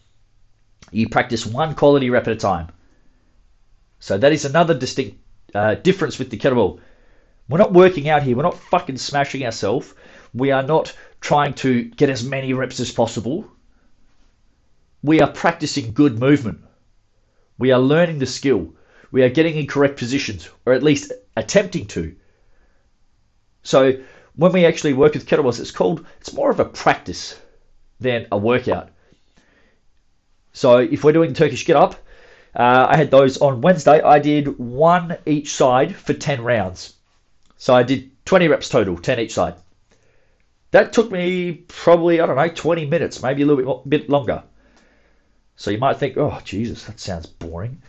You 0.90 1.08
practice 1.08 1.44
one 1.44 1.74
quality 1.74 2.10
rep 2.10 2.26
at 2.26 2.32
a 2.32 2.36
time. 2.36 2.68
So 3.98 4.18
that 4.18 4.32
is 4.32 4.44
another 4.44 4.74
distinct 4.74 5.18
uh, 5.54 5.74
difference 5.76 6.18
with 6.18 6.30
the 6.30 6.36
kettlebell. 6.36 6.80
We're 7.48 7.58
not 7.58 7.72
working 7.72 8.08
out 8.08 8.22
here. 8.22 8.36
We're 8.36 8.42
not 8.42 8.58
fucking 8.58 8.98
smashing 8.98 9.44
ourselves. 9.44 9.92
We 10.32 10.50
are 10.50 10.62
not 10.62 10.94
trying 11.20 11.54
to 11.54 11.84
get 11.84 12.10
as 12.10 12.24
many 12.24 12.52
reps 12.52 12.80
as 12.80 12.90
possible. 12.90 13.46
We 15.04 15.20
are 15.20 15.30
practicing 15.30 15.92
good 15.92 16.18
movement. 16.18 16.60
We 17.58 17.72
are 17.72 17.78
learning 17.78 18.20
the 18.20 18.26
skill. 18.26 18.72
We 19.12 19.22
are 19.22 19.28
getting 19.28 19.54
in 19.54 19.66
correct 19.66 19.98
positions, 19.98 20.48
or 20.64 20.72
at 20.72 20.82
least 20.82 21.12
attempting 21.36 21.84
to. 21.88 22.16
So 23.62 24.00
when 24.34 24.52
we 24.52 24.64
actually 24.64 24.94
work 24.94 25.12
with 25.12 25.26
kettlebells, 25.26 25.60
it's 25.60 25.70
called, 25.70 26.06
it's 26.22 26.32
more 26.32 26.50
of 26.50 26.58
a 26.58 26.64
practice 26.64 27.38
than 28.00 28.28
a 28.32 28.38
workout. 28.38 28.88
So 30.54 30.78
if 30.78 31.04
we're 31.04 31.12
doing 31.12 31.34
Turkish 31.34 31.66
get 31.66 31.76
up, 31.76 31.96
uh, 32.56 32.86
I 32.88 32.96
had 32.96 33.10
those 33.10 33.36
on 33.36 33.60
Wednesday. 33.60 34.00
I 34.00 34.18
did 34.20 34.58
one 34.58 35.18
each 35.26 35.52
side 35.52 35.94
for 35.94 36.14
10 36.14 36.42
rounds. 36.42 36.94
So 37.58 37.74
I 37.74 37.82
did 37.82 38.10
20 38.24 38.48
reps 38.48 38.70
total, 38.70 38.96
10 38.96 39.20
each 39.20 39.34
side. 39.34 39.56
That 40.70 40.94
took 40.94 41.12
me 41.12 41.52
probably, 41.68 42.22
I 42.22 42.26
don't 42.26 42.36
know, 42.36 42.48
20 42.48 42.86
minutes, 42.86 43.22
maybe 43.22 43.42
a 43.42 43.46
little 43.46 43.82
bit, 43.84 43.90
bit 43.90 44.08
longer. 44.08 44.44
So 45.56 45.70
you 45.70 45.78
might 45.78 45.98
think, 45.98 46.16
oh, 46.16 46.40
Jesus, 46.44 46.84
that 46.84 47.00
sounds 47.00 47.26
boring. 47.26 47.80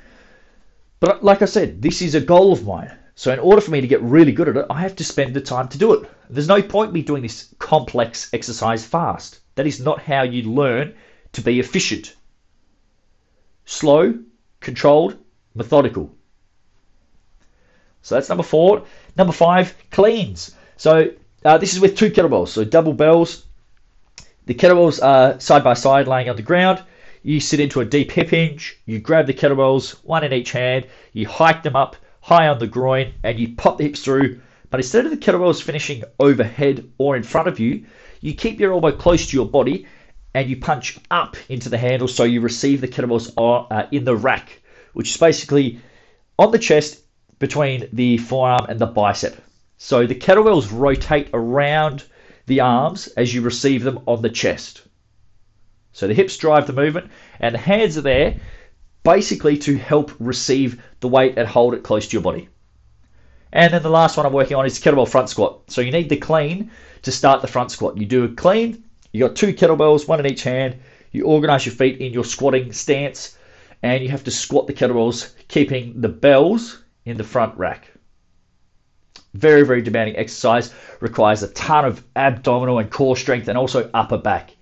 But 1.00 1.24
like 1.24 1.41
I 1.41 1.45
said, 1.45 1.81
this 1.81 2.01
is 2.01 2.15
a 2.15 2.22
goal 2.22 2.51
of 2.51 2.65
mine. 2.65 2.91
So 3.15 3.31
in 3.31 3.39
order 3.39 3.62
for 3.62 3.72
me 3.72 3.81
to 3.81 3.88
get 3.88 4.01
really 4.01 4.31
good 4.31 4.50
at 4.50 4.57
it, 4.57 4.65
I 4.69 4.81
have 4.81 4.95
to 4.98 5.03
spend 5.03 5.34
the 5.34 5.41
time 5.41 5.67
to 5.69 5.77
do 5.77 5.93
it. 5.93 6.10
There's 6.29 6.48
no 6.48 6.62
point 6.62 6.93
me 6.93 7.01
doing 7.01 7.24
this 7.24 7.53
complex 7.60 8.34
exercise 8.34 8.86
fast. 8.86 9.39
That 9.55 9.67
is 9.67 9.79
not 9.79 10.01
how 10.01 10.24
you 10.24 10.43
learn 10.51 10.93
to 11.34 11.41
be 11.41 11.60
efficient. 11.60 12.15
Slow, 13.65 14.19
controlled, 14.60 15.17
methodical. 15.53 16.13
So 18.01 18.15
that's 18.15 18.29
number 18.29 18.43
four. 18.43 18.84
Number 19.17 19.34
five, 19.34 19.74
cleans. 19.91 20.55
So 20.77 21.12
uh, 21.43 21.57
this 21.57 21.74
is 21.74 21.79
with 21.79 21.98
two 21.98 22.12
kettlebells, 22.12 22.50
so 22.50 22.63
double 22.63 22.93
bells. 22.93 23.45
The 24.45 24.53
kettlebells 24.53 25.01
are 25.01 25.39
side 25.39 25.63
by 25.63 25.74
side, 25.74 26.07
laying 26.07 26.29
on 26.29 26.36
the 26.36 26.41
ground. 26.41 26.84
You 27.27 27.39
sit 27.39 27.60
into 27.60 27.82
a 27.82 27.86
deep 27.86 28.12
hip 28.12 28.29
hinge. 28.29 28.77
You 28.86 29.00
grab 29.00 29.25
the 29.25 29.34
kettlebells, 29.34 29.96
one 30.03 30.24
in 30.24 30.32
each 30.32 30.51
hand. 30.51 30.86
You 31.12 31.27
hike 31.27 31.63
them 31.63 31.75
up 31.75 31.96
high 32.22 32.48
on 32.48 32.60
the 32.60 32.67
groin, 32.67 33.15
and 33.24 33.39
you 33.39 33.55
pop 33.55 33.79
the 33.79 33.86
hips 33.86 34.01
through. 34.01 34.41
But 34.70 34.79
instead 34.79 35.05
of 35.05 35.12
the 35.12 35.17
kettlebells 35.17 35.60
finishing 35.60 36.03
overhead 36.20 36.88
or 37.00 37.15
in 37.15 37.24
front 37.24 37.48
of 37.48 37.60
you, 37.60 37.88
you 38.22 38.36
keep 38.36 38.60
your 38.60 38.74
elbow 38.74 38.91
close 38.91 39.25
to 39.25 39.36
your 39.36 39.48
body 39.48 39.88
and 40.36 40.48
you 40.48 40.58
punch 40.58 41.00
up 41.10 41.36
into 41.50 41.67
the 41.67 41.79
handle 41.79 42.08
so 42.08 42.25
you 42.25 42.41
receive 42.41 42.79
the 42.79 42.88
kettlebells 42.88 43.34
uh, 43.72 43.88
in 43.91 44.05
the 44.05 44.15
rack, 44.15 44.62
which 44.94 45.10
is 45.10 45.17
basically 45.17 45.82
on 46.38 46.51
the 46.51 46.60
chest 46.60 47.01
between 47.39 47.89
the 47.91 48.20
forearm 48.20 48.67
and 48.70 48.77
the 48.77 48.86
bicep. 48.86 49.36
So 49.77 50.05
the 50.05 50.13
kettlebells 50.13 50.72
rotate 50.72 51.32
around 51.34 52.03
the 52.46 52.60
arms 52.60 53.08
as 53.17 53.34
you 53.34 53.41
receive 53.41 53.84
them 53.84 54.01
on 54.05 54.22
the 54.22 54.29
chest. 54.29 54.85
So 55.96 56.08
the 56.08 56.14
hips 56.14 56.36
drive 56.36 56.68
the 56.68 56.74
movement, 56.74 57.10
and 57.40 57.56
the 57.56 57.60
hands 57.60 57.98
are 57.98 58.02
there 58.02 58.36
basically 59.04 59.58
to 59.60 59.78
help 59.78 60.12
receive 60.20 60.84
the 61.00 61.08
weight 61.08 61.38
and 61.38 61.48
hold 61.48 61.74
it 61.74 61.84
close 61.84 62.06
to 62.06 62.12
your 62.12 62.22
body. 62.22 62.50
And 63.54 63.74
then 63.74 63.82
the 63.82 63.90
last 63.90 64.18
one 64.18 64.25
I'm 64.25 64.34
working 64.34 64.58
on 64.58 64.66
is 64.66 64.78
kettlebell 64.78 65.08
front 65.08 65.30
squat. 65.30 65.72
So 65.72 65.80
you 65.80 65.94
need 65.94 66.10
the 66.10 66.18
clean 66.18 66.70
to 67.04 67.14
start 67.14 67.42
the 67.42 67.48
front 67.48 67.72
squat. 67.72 67.96
You 67.96 68.06
do 68.06 68.25
a 68.25 68.28
clean, 68.28 68.84
you 69.14 69.25
got 69.25 69.38
two 69.38 69.54
kettlebells, 69.54 70.06
one 70.06 70.20
in 70.20 70.25
each 70.25 70.44
hand. 70.44 70.75
You 71.14 71.28
organize 71.28 71.66
your 71.66 71.74
feet 71.74 72.02
in 72.02 72.12
your 72.12 72.25
squatting 72.25 72.74
stance, 72.74 73.38
and 73.82 74.04
you 74.04 74.10
have 74.10 74.25
to 74.25 74.32
squat 74.32 74.68
the 74.68 74.74
kettlebells, 74.74 75.34
keeping 75.48 76.02
the 76.02 76.10
bells 76.10 76.84
in 77.06 77.16
the 77.16 77.24
front 77.24 77.58
rack. 77.58 77.90
Very, 79.34 79.66
very 79.66 79.82
demanding 79.82 80.18
exercise. 80.18 80.74
Requires 81.00 81.42
a 81.42 81.48
ton 81.54 81.86
of 81.86 82.04
abdominal 82.18 82.80
and 82.80 82.92
core 82.92 83.16
strength 83.16 83.48
and 83.48 83.58
also 83.58 83.90
upper 83.94 84.18
back. 84.18 84.54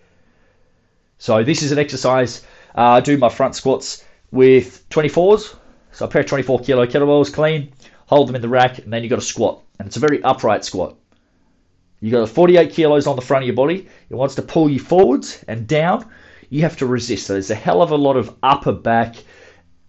So 1.23 1.41
this 1.41 1.61
is 1.63 1.71
an 1.71 1.79
exercise. 1.79 2.41
Uh, 2.77 2.81
I 2.81 2.99
do 2.99 3.17
my 3.17 3.29
front 3.29 3.55
squats 3.55 4.03
with 4.31 4.83
24s. 4.89 5.55
So 5.93 6.03
a 6.03 6.07
pair 6.09 6.19
of 6.19 6.27
24 6.27 6.59
kilo 6.59 6.85
kettlebells 6.85 7.31
clean, 7.31 7.71
hold 8.07 8.27
them 8.27 8.35
in 8.35 8.41
the 8.41 8.49
rack, 8.49 8.79
and 8.79 8.91
then 8.91 9.03
you 9.03 9.09
got 9.09 9.21
to 9.21 9.25
squat. 9.25 9.61
And 9.79 9.87
it's 9.87 9.95
a 9.95 10.01
very 10.01 10.21
upright 10.21 10.65
squat. 10.65 10.97
You 12.01 12.11
got 12.11 12.27
48 12.27 12.73
kilos 12.73 13.07
on 13.07 13.15
the 13.15 13.21
front 13.21 13.43
of 13.43 13.47
your 13.47 13.55
body. 13.55 13.87
It 14.09 14.15
wants 14.15 14.35
to 14.35 14.41
pull 14.41 14.69
you 14.69 14.81
forwards 14.81 15.45
and 15.47 15.65
down. 15.65 16.05
You 16.49 16.63
have 16.63 16.75
to 16.75 16.85
resist. 16.85 17.27
So 17.27 17.33
there's 17.33 17.51
a 17.51 17.55
hell 17.55 17.81
of 17.81 17.91
a 17.91 17.95
lot 17.95 18.17
of 18.17 18.35
upper 18.43 18.73
back, 18.73 19.15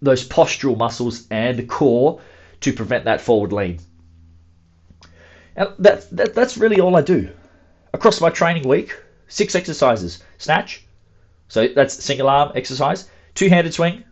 those 0.01 0.25
postural 0.25 0.77
muscles 0.77 1.27
and 1.31 1.67
core 1.67 2.21
to 2.61 2.71
prevent 2.71 3.03
that 3.03 3.19
forward 3.19 3.51
lean. 3.51 3.79
And 5.57 5.67
that, 5.79 6.09
that, 6.15 6.33
that's 6.33 6.55
really 6.55 6.79
all 6.79 6.95
I 6.95 7.01
do. 7.01 7.27
Across 7.93 8.21
my 8.21 8.29
training 8.29 8.65
week, 8.65 8.97
six 9.27 9.53
exercises. 9.53 10.23
Snatch, 10.37 10.84
so 11.47 11.67
that's 11.67 12.03
single 12.03 12.29
arm 12.29 12.51
exercise. 12.55 13.09
Two 13.33 13.49
handed 13.49 13.73
swing, 13.73 14.03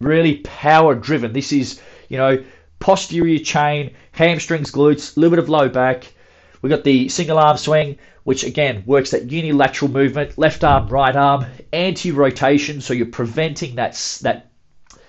really 0.00 0.38
power 0.38 0.94
driven. 0.94 1.32
This 1.32 1.52
is, 1.52 1.80
you 2.08 2.18
know, 2.18 2.44
posterior 2.78 3.38
chain, 3.38 3.94
hamstrings, 4.12 4.70
glutes, 4.70 5.16
a 5.16 5.20
little 5.20 5.36
bit 5.36 5.42
of 5.42 5.48
low 5.48 5.68
back, 5.68 6.12
We've 6.66 6.70
got 6.70 6.82
the 6.82 7.08
single 7.08 7.38
arm 7.38 7.56
swing, 7.58 7.98
which 8.24 8.42
again 8.42 8.82
works 8.86 9.12
that 9.12 9.30
unilateral 9.30 9.88
movement, 9.88 10.36
left 10.36 10.64
arm, 10.64 10.88
right 10.88 11.14
arm, 11.14 11.46
anti-rotation, 11.72 12.80
so 12.80 12.92
you're 12.92 13.06
preventing 13.06 13.76
that 13.76 13.92
that 14.22 14.50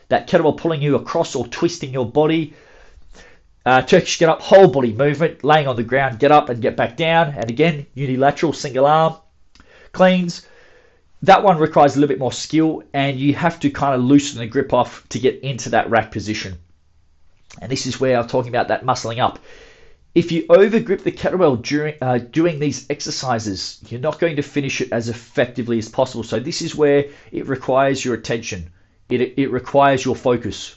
that 0.09 0.27
kettlebell 0.29 0.57
pulling 0.57 0.83
you 0.83 0.95
across 0.95 1.35
or 1.35 1.47
twisting 1.47 1.91
your 1.91 2.05
body. 2.05 2.53
Uh, 3.65 3.81
Turkish 3.81 4.19
get 4.19 4.29
up, 4.29 4.39
whole 4.39 4.67
body 4.67 4.93
movement, 4.93 5.43
laying 5.43 5.67
on 5.67 5.75
the 5.75 5.83
ground, 5.83 6.19
get 6.19 6.31
up 6.31 6.49
and 6.49 6.61
get 6.61 6.77
back 6.77 6.95
down, 6.95 7.29
and 7.29 7.49
again 7.49 7.87
unilateral 7.95 8.53
single 8.53 8.85
arm 8.85 9.15
cleans. 9.93 10.45
That 11.23 11.43
one 11.43 11.57
requires 11.57 11.95
a 11.95 11.99
little 11.99 12.13
bit 12.13 12.19
more 12.19 12.31
skill, 12.31 12.83
and 12.93 13.19
you 13.19 13.33
have 13.33 13.59
to 13.61 13.69
kind 13.69 13.95
of 13.95 14.01
loosen 14.01 14.39
the 14.39 14.47
grip 14.47 14.73
off 14.73 15.07
to 15.09 15.19
get 15.19 15.39
into 15.41 15.69
that 15.69 15.89
rack 15.89 16.11
position. 16.11 16.59
And 17.61 17.71
this 17.71 17.87
is 17.87 17.99
where 17.99 18.19
I'm 18.19 18.27
talking 18.27 18.49
about 18.49 18.67
that 18.67 18.85
muscling 18.85 19.19
up. 19.19 19.39
If 20.13 20.31
you 20.31 20.47
overgrip 20.47 21.03
the 21.03 21.11
kettlebell 21.11 21.61
during 21.61 21.95
uh, 22.01 22.17
doing 22.17 22.59
these 22.59 22.89
exercises, 22.89 23.79
you're 23.89 23.99
not 23.99 24.19
going 24.19 24.35
to 24.35 24.41
finish 24.41 24.81
it 24.81 24.91
as 24.91 25.09
effectively 25.09 25.77
as 25.77 25.89
possible. 25.89 26.23
So 26.23 26.39
this 26.39 26.61
is 26.61 26.75
where 26.75 27.05
it 27.31 27.47
requires 27.47 28.03
your 28.03 28.15
attention. 28.15 28.71
It, 29.09 29.37
it 29.37 29.51
requires 29.51 30.05
your 30.05 30.15
focus. 30.15 30.75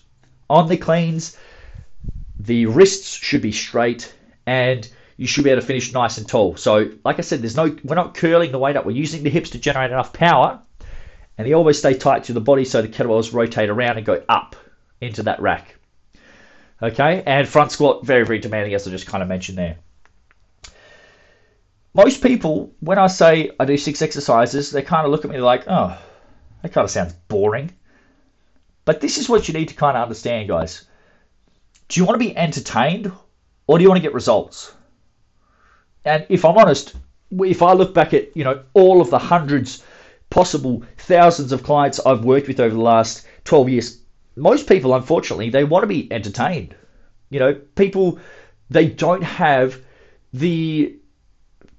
On 0.48 0.68
the 0.68 0.76
cleans, 0.76 1.36
the 2.38 2.66
wrists 2.66 3.12
should 3.12 3.42
be 3.42 3.52
straight 3.52 4.12
and 4.46 4.88
you 5.20 5.26
should 5.26 5.44
be 5.44 5.50
able 5.50 5.60
to 5.60 5.66
finish 5.66 5.92
nice 5.92 6.16
and 6.16 6.26
tall. 6.26 6.56
So, 6.56 6.90
like 7.04 7.18
I 7.18 7.20
said, 7.20 7.42
there's 7.42 7.54
no 7.54 7.76
we're 7.84 7.94
not 7.94 8.14
curling 8.14 8.52
the 8.52 8.58
weight 8.58 8.74
up. 8.74 8.86
We're 8.86 8.92
using 8.92 9.22
the 9.22 9.28
hips 9.28 9.50
to 9.50 9.58
generate 9.58 9.90
enough 9.90 10.14
power, 10.14 10.62
and 11.36 11.46
the 11.46 11.52
elbows 11.52 11.78
stay 11.78 11.92
tight 11.92 12.24
to 12.24 12.32
the 12.32 12.40
body 12.40 12.64
so 12.64 12.80
the 12.80 12.88
kettlebells 12.88 13.34
rotate 13.34 13.68
around 13.68 13.98
and 13.98 14.06
go 14.06 14.24
up 14.30 14.56
into 14.98 15.22
that 15.24 15.38
rack. 15.42 15.76
Okay, 16.82 17.22
and 17.26 17.46
front 17.46 17.70
squat, 17.70 18.06
very, 18.06 18.24
very 18.24 18.38
demanding, 18.38 18.72
as 18.72 18.88
I 18.88 18.90
just 18.90 19.06
kind 19.06 19.22
of 19.22 19.28
mentioned 19.28 19.58
there. 19.58 19.76
Most 21.92 22.22
people, 22.22 22.72
when 22.80 22.98
I 22.98 23.08
say 23.08 23.50
I 23.60 23.66
do 23.66 23.76
six 23.76 24.00
exercises, 24.00 24.70
they 24.70 24.80
kind 24.80 25.04
of 25.04 25.12
look 25.12 25.26
at 25.26 25.30
me 25.30 25.36
like, 25.36 25.64
oh, 25.66 25.98
that 26.62 26.72
kind 26.72 26.86
of 26.86 26.90
sounds 26.90 27.12
boring. 27.28 27.70
But 28.86 29.02
this 29.02 29.18
is 29.18 29.28
what 29.28 29.48
you 29.48 29.52
need 29.52 29.68
to 29.68 29.74
kind 29.74 29.98
of 29.98 30.02
understand, 30.02 30.48
guys. 30.48 30.86
Do 31.88 32.00
you 32.00 32.06
want 32.06 32.18
to 32.18 32.26
be 32.26 32.34
entertained 32.34 33.12
or 33.66 33.76
do 33.76 33.82
you 33.82 33.90
want 33.90 33.98
to 33.98 34.02
get 34.02 34.14
results? 34.14 34.72
And 36.04 36.26
if 36.28 36.44
I'm 36.44 36.56
honest, 36.56 36.94
if 37.30 37.62
I 37.62 37.72
look 37.72 37.94
back 37.94 38.14
at, 38.14 38.36
you 38.36 38.44
know, 38.44 38.62
all 38.74 39.00
of 39.00 39.10
the 39.10 39.18
hundreds, 39.18 39.82
possible 40.30 40.82
thousands 40.96 41.52
of 41.52 41.62
clients 41.62 42.00
I've 42.00 42.24
worked 42.24 42.48
with 42.48 42.60
over 42.60 42.74
the 42.74 42.80
last 42.80 43.26
12 43.44 43.68
years, 43.68 44.00
most 44.36 44.68
people, 44.68 44.94
unfortunately, 44.94 45.50
they 45.50 45.64
want 45.64 45.82
to 45.82 45.86
be 45.86 46.10
entertained. 46.12 46.74
You 47.30 47.40
know, 47.40 47.54
people 47.74 48.18
they 48.70 48.86
don't 48.86 49.22
have 49.22 49.78
the 50.32 50.96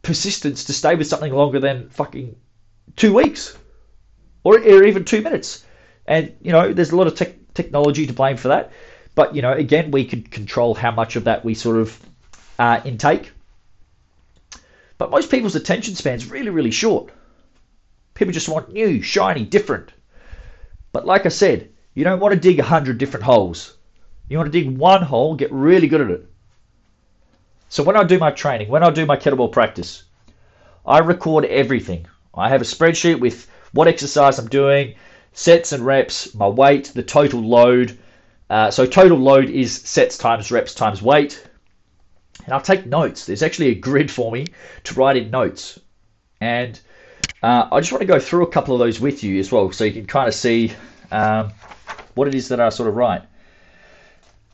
persistence 0.02 0.66
to 0.66 0.74
stay 0.74 0.96
with 0.96 1.08
something 1.08 1.34
longer 1.34 1.60
than 1.60 1.90
fucking 1.90 2.36
two 2.96 3.14
weeks 3.14 3.58
or, 4.44 4.58
or 4.58 4.84
even 4.84 5.06
two 5.06 5.22
minutes. 5.22 5.66
And, 6.06 6.34
you 6.42 6.52
know, 6.52 6.74
there's 6.74 6.92
a 6.92 6.96
lot 6.96 7.08
of 7.08 7.16
te- 7.16 7.36
technology 7.54 8.08
to 8.08 8.14
blame 8.14 8.38
for 8.38 8.50
that. 8.50 8.72
But, 9.16 9.36
you 9.36 9.42
know, 9.42 9.54
again, 9.54 9.92
we 9.92 10.06
could 10.06 10.32
control 10.32 10.74
how 10.74 10.92
much 10.92 11.16
of 11.16 11.26
that 11.26 11.46
we 11.46 11.54
sort 11.54 11.78
of 11.78 12.00
uh, 12.60 12.82
intake. 12.84 13.32
But 15.02 15.10
most 15.10 15.32
people's 15.32 15.56
attention 15.56 15.96
span's 15.96 16.30
really, 16.30 16.52
really 16.52 16.70
short. 16.70 17.10
People 18.14 18.34
just 18.34 18.48
want 18.48 18.72
new, 18.72 19.02
shiny, 19.02 19.44
different. 19.44 19.92
But 20.92 21.08
like 21.08 21.26
I 21.26 21.30
said, 21.30 21.70
you 21.96 22.04
don't 22.04 22.20
want 22.20 22.36
to 22.36 22.40
dig 22.40 22.60
a 22.60 22.64
hundred 22.64 23.00
different 23.00 23.24
holes. 23.24 23.78
You 24.30 24.38
want 24.38 24.54
to 24.54 24.60
dig 24.60 24.78
one 24.78 25.02
hole, 25.02 25.34
get 25.34 25.52
really 25.52 25.88
good 25.88 26.02
at 26.02 26.12
it. 26.12 26.30
So 27.68 27.82
when 27.82 27.98
I 27.98 28.04
do 28.04 28.20
my 28.20 28.30
training, 28.30 28.70
when 28.70 28.84
I 28.84 28.92
do 28.92 29.08
my 29.08 29.18
kettlebell 29.18 29.52
practice, 29.52 30.04
I 30.86 31.00
record 31.00 31.46
everything. 31.46 32.06
I 32.36 32.50
have 32.50 32.62
a 32.62 32.64
spreadsheet 32.64 33.20
with 33.20 33.50
what 33.72 33.88
exercise 33.88 34.38
I'm 34.38 34.50
doing, 34.50 34.94
sets 35.34 35.72
and 35.72 35.84
reps, 35.84 36.36
my 36.36 36.48
weight, 36.48 36.92
the 36.94 37.02
total 37.02 37.42
load. 37.42 37.98
Uh, 38.52 38.70
so 38.70 38.86
total 38.86 39.18
load 39.18 39.50
is 39.50 39.74
sets 39.74 40.16
times 40.16 40.52
reps 40.52 40.76
times 40.76 41.02
weight. 41.02 41.44
And 42.46 42.54
I'll 42.54 42.62
take 42.62 42.86
notes. 42.86 43.26
There's 43.26 43.44
actually 43.44 43.70
a 43.70 43.76
grid 43.76 44.10
for 44.10 44.32
me 44.32 44.48
to 44.84 44.94
write 44.96 45.18
in 45.18 45.30
notes. 45.30 45.80
And 46.40 46.80
uh, 47.44 47.68
I 47.72 47.80
just 47.80 47.92
want 47.92 48.02
to 48.02 48.08
go 48.08 48.20
through 48.20 48.44
a 48.44 48.52
couple 48.52 48.74
of 48.74 48.80
those 48.80 49.00
with 49.00 49.24
you 49.24 49.40
as 49.40 49.52
well 49.52 49.72
so 49.72 49.84
you 49.84 49.94
can 49.94 50.06
kind 50.06 50.28
of 50.28 50.34
see 50.34 50.72
um, 51.12 51.52
what 52.16 52.28
it 52.28 52.36
is 52.36 52.48
that 52.50 52.60
I 52.60 52.70
sort 52.70 52.90
of 52.90 52.96
write. 52.96 53.24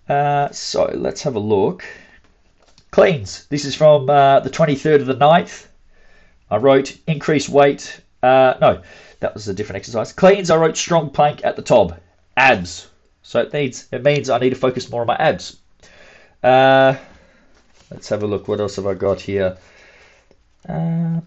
Uh, 0.08 0.50
so 0.52 0.92
let's 0.96 1.22
have 1.24 1.36
a 1.36 1.40
look. 1.40 1.84
Cleans. 2.92 3.46
This 3.48 3.66
is 3.66 3.76
from 3.76 4.10
uh, 4.10 4.40
the 4.40 4.50
23rd 4.50 5.02
of 5.02 5.06
the 5.06 5.16
9th. 5.16 5.68
I 6.50 6.58
wrote 6.58 6.98
increase 7.08 7.50
weight. 7.50 8.00
Uh, 8.24 8.56
no, 8.62 8.82
that 9.20 9.34
was 9.34 9.48
a 9.48 9.54
different 9.54 9.78
exercise. 9.78 10.14
Cleans. 10.14 10.50
I 10.50 10.58
wrote 10.58 10.78
strong 10.78 11.10
plank 11.10 11.44
at 11.44 11.56
the 11.56 11.62
top. 11.62 12.00
Abs. 12.38 12.88
So 13.22 13.42
it 13.42 13.52
needs. 13.52 13.90
It 13.92 14.04
means 14.04 14.30
I 14.30 14.40
need 14.40 14.52
to 14.52 14.56
focus 14.56 14.90
more 14.90 15.02
on 15.02 15.08
my 15.08 15.18
abs. 15.18 15.58
Uh, 16.42 16.96
let's 17.98 18.10
have 18.10 18.22
a 18.22 18.28
look. 18.28 18.48
What 18.48 18.60
else 18.60 18.76
have 18.76 18.86
I 18.86 18.94
got 18.94 19.20
here? 19.20 19.58
Uh, 20.70 21.22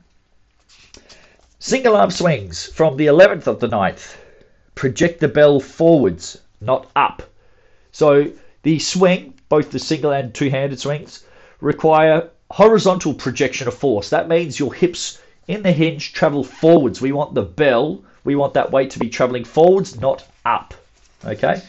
single 1.59 1.97
arm 1.97 2.13
swings 2.13 2.67
from 2.67 2.97
the 2.97 3.07
11th 3.07 3.49
of 3.49 3.59
the 3.59 3.67
9th. 3.67 4.17
Project 4.77 5.19
the 5.19 5.27
bell 5.27 5.59
forwards, 5.59 6.39
not 6.61 6.89
up. 6.95 7.25
So 7.91 8.31
the 8.63 8.79
swing, 8.79 9.35
both 9.49 9.73
the 9.73 9.81
single 9.81 10.13
and 10.13 10.33
two 10.33 10.49
handed 10.49 10.79
swings, 10.79 11.25
require 11.61 12.31
horizontal 12.53 13.15
projection 13.15 13.67
of 13.67 13.75
force. 13.75 14.09
That 14.11 14.29
means 14.29 14.61
your 14.61 14.73
hips 14.73 15.21
in 15.49 15.65
the 15.65 15.73
hinge 15.73 16.13
travel 16.13 16.45
forwards. 16.45 17.01
We 17.01 17.11
want 17.11 17.35
the 17.35 17.43
bell, 17.43 18.01
we 18.23 18.37
want 18.37 18.55
that 18.55 18.71
weight 18.71 18.91
to 18.91 19.01
be 19.01 19.09
traveling 19.09 19.45
forwards, 19.45 20.01
not 20.01 20.25
up. 20.45 20.75
Okay? 21.25 21.63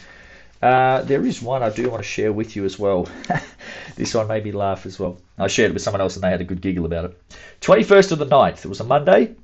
Uh, 0.62 1.02
there 1.04 1.26
is 1.26 1.42
one 1.42 1.64
I 1.64 1.70
do 1.70 1.90
want 1.90 2.04
to 2.04 2.08
share 2.08 2.32
with 2.32 2.56
you 2.56 2.66
as 2.66 2.78
well. 2.78 3.10
this 3.96 4.14
one 4.14 4.28
made 4.28 4.44
me 4.44 4.52
laugh 4.52 4.86
as 4.86 5.00
well. 5.00 5.18
I 5.38 5.48
shared 5.48 5.72
it 5.72 5.74
with 5.74 5.82
someone 5.82 6.02
else 6.02 6.16
and 6.16 6.24
they 6.24 6.30
had 6.30 6.42
a 6.42 6.46
good 6.46 6.62
giggle 6.62 6.86
about 6.86 7.06
it. 7.06 7.22
21st 7.62 8.12
of 8.12 8.20
the 8.20 8.28
9th, 8.28 8.64
it 8.64 8.68
was 8.68 8.80
a 8.80 8.84
Monday. 8.84 9.36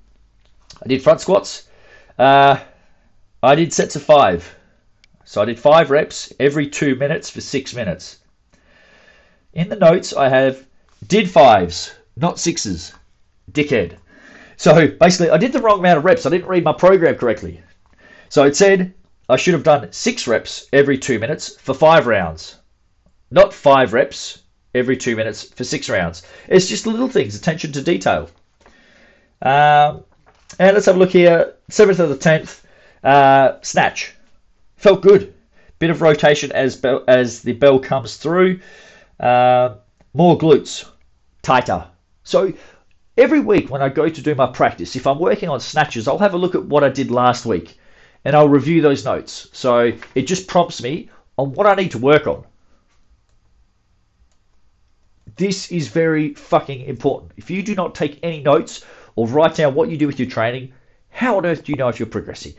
I 0.83 0.88
did 0.88 1.01
front 1.01 1.21
squats. 1.21 1.67
Uh, 2.19 2.59
I 3.41 3.55
did 3.55 3.74
sets 3.74 3.95
of 3.95 4.03
five. 4.03 4.55
So 5.25 5.41
I 5.41 5.45
did 5.45 5.59
five 5.59 5.89
reps 5.89 6.31
every 6.39 6.69
two 6.69 6.95
minutes 6.95 7.29
for 7.29 7.41
six 7.41 7.74
minutes. 7.74 8.19
In 9.53 9.69
the 9.69 9.75
notes, 9.75 10.13
I 10.13 10.29
have 10.29 10.65
did 11.07 11.29
fives, 11.29 11.93
not 12.15 12.39
sixes. 12.39 12.93
Dickhead. 13.51 13.97
So 14.57 14.88
basically, 14.88 15.31
I 15.31 15.38
did 15.38 15.51
the 15.51 15.62
wrong 15.62 15.79
amount 15.79 15.97
of 15.97 16.05
reps. 16.05 16.25
I 16.25 16.29
didn't 16.29 16.47
read 16.47 16.63
my 16.63 16.74
program 16.74 17.15
correctly. 17.15 17.62
So 18.30 18.43
it 18.43 18.56
said 18.56 18.93
I 19.30 19.36
should 19.36 19.54
have 19.56 19.63
done 19.63 19.92
six 19.92 20.26
reps 20.26 20.68
every 20.72 20.98
two 20.98 21.20
minutes 21.20 21.58
for 21.58 21.74
five 21.74 22.08
rounds, 22.08 22.56
not 23.30 23.54
five 23.54 23.92
reps 23.92 24.44
every 24.74 24.96
two 24.96 25.18
minutes 25.18 25.44
for 25.44 25.66
six 25.66 25.90
rounds. 25.90 26.24
It's 26.48 26.68
just 26.68 26.88
little 26.88 27.10
things, 27.10 27.36
attention 27.36 27.74
to 27.74 27.82
detail. 27.82 28.30
Um, 29.42 30.06
and 30.60 30.74
let's 30.74 30.86
have 30.86 30.96
a 30.96 31.00
look 31.00 31.12
here. 31.12 31.56
7th 31.70 32.00
of 32.00 32.10
the 32.10 32.16
10th, 32.16 32.62
uh, 33.04 33.60
snatch. 33.62 34.13
Felt 34.78 35.02
good. 35.02 35.34
Bit 35.80 35.90
of 35.90 36.02
rotation 36.02 36.54
as 36.54 36.78
bell, 36.78 37.04
as 37.08 37.42
the 37.42 37.52
bell 37.52 37.80
comes 37.80 38.16
through. 38.16 38.62
Uh, 39.20 39.76
more 40.13 40.38
glutes, 40.38 40.88
tighter. 41.42 41.86
So 42.24 42.54
every 43.18 43.42
week 43.42 43.70
when 43.70 43.82
I 43.82 43.90
go 43.90 44.08
to 44.08 44.22
do 44.22 44.36
my 44.36 44.48
practice, 44.48 44.96
if 44.96 45.06
I'm 45.06 45.20
working 45.20 45.50
on 45.50 45.60
snatches, 45.60 46.08
I'll 46.08 46.18
have 46.18 46.34
a 46.34 46.38
look 46.38 46.56
at 46.56 46.63
what 46.63 46.86
I 46.86 46.90
did 46.90 47.12
last 47.12 47.46
week 47.46 47.78
and 48.25 48.36
I'll 48.36 48.49
review 48.49 48.82
those 48.82 49.06
notes. 49.06 49.49
So 49.53 49.93
it 50.15 50.23
just 50.23 50.47
prompts 50.47 50.82
me 50.82 51.10
on 51.38 51.53
what 51.53 51.67
I 51.67 51.75
need 51.75 51.91
to 51.91 51.97
work 51.97 52.27
on. 52.27 52.43
This 55.36 55.71
is 55.71 55.88
very 55.88 56.34
fucking 56.34 56.82
important. 56.82 57.32
If 57.38 57.51
you 57.51 57.62
do 57.62 57.75
not 57.75 57.93
take 57.93 58.19
any 58.23 58.41
notes 58.41 58.84
or 59.15 59.27
write 59.27 59.56
down 59.56 59.75
what 59.75 59.89
you 59.89 59.97
do 59.97 60.08
with 60.08 60.19
your 60.19 60.30
training, 60.30 60.73
how 61.10 61.38
on 61.38 61.45
earth 61.45 61.63
do 61.63 61.71
you 61.71 61.77
know 61.77 61.89
if 61.89 61.99
you're 61.99 62.08
progressing? 62.08 62.53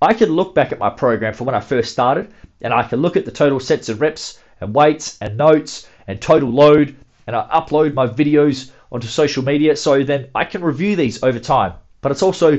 I 0.00 0.14
can 0.14 0.30
look 0.30 0.54
back 0.54 0.72
at 0.72 0.78
my 0.78 0.90
program 0.90 1.34
from 1.34 1.46
when 1.46 1.54
I 1.54 1.60
first 1.60 1.92
started 1.92 2.32
and 2.60 2.72
I 2.72 2.82
can 2.82 3.00
look 3.00 3.16
at 3.16 3.24
the 3.24 3.30
total 3.30 3.60
sets 3.60 3.88
of 3.88 4.00
reps 4.00 4.38
and 4.60 4.74
weights 4.74 5.18
and 5.20 5.36
notes 5.36 5.88
and 6.06 6.20
total 6.20 6.50
load 6.50 6.96
and 7.26 7.34
I 7.36 7.48
upload 7.52 7.94
my 7.94 8.06
videos 8.06 8.70
onto 8.92 9.06
social 9.08 9.42
media 9.42 9.76
so 9.76 10.02
then 10.02 10.28
I 10.34 10.44
can 10.44 10.62
review 10.62 10.96
these 10.96 11.22
over 11.22 11.38
time. 11.38 11.74
But 12.00 12.12
it's 12.12 12.22
also 12.22 12.58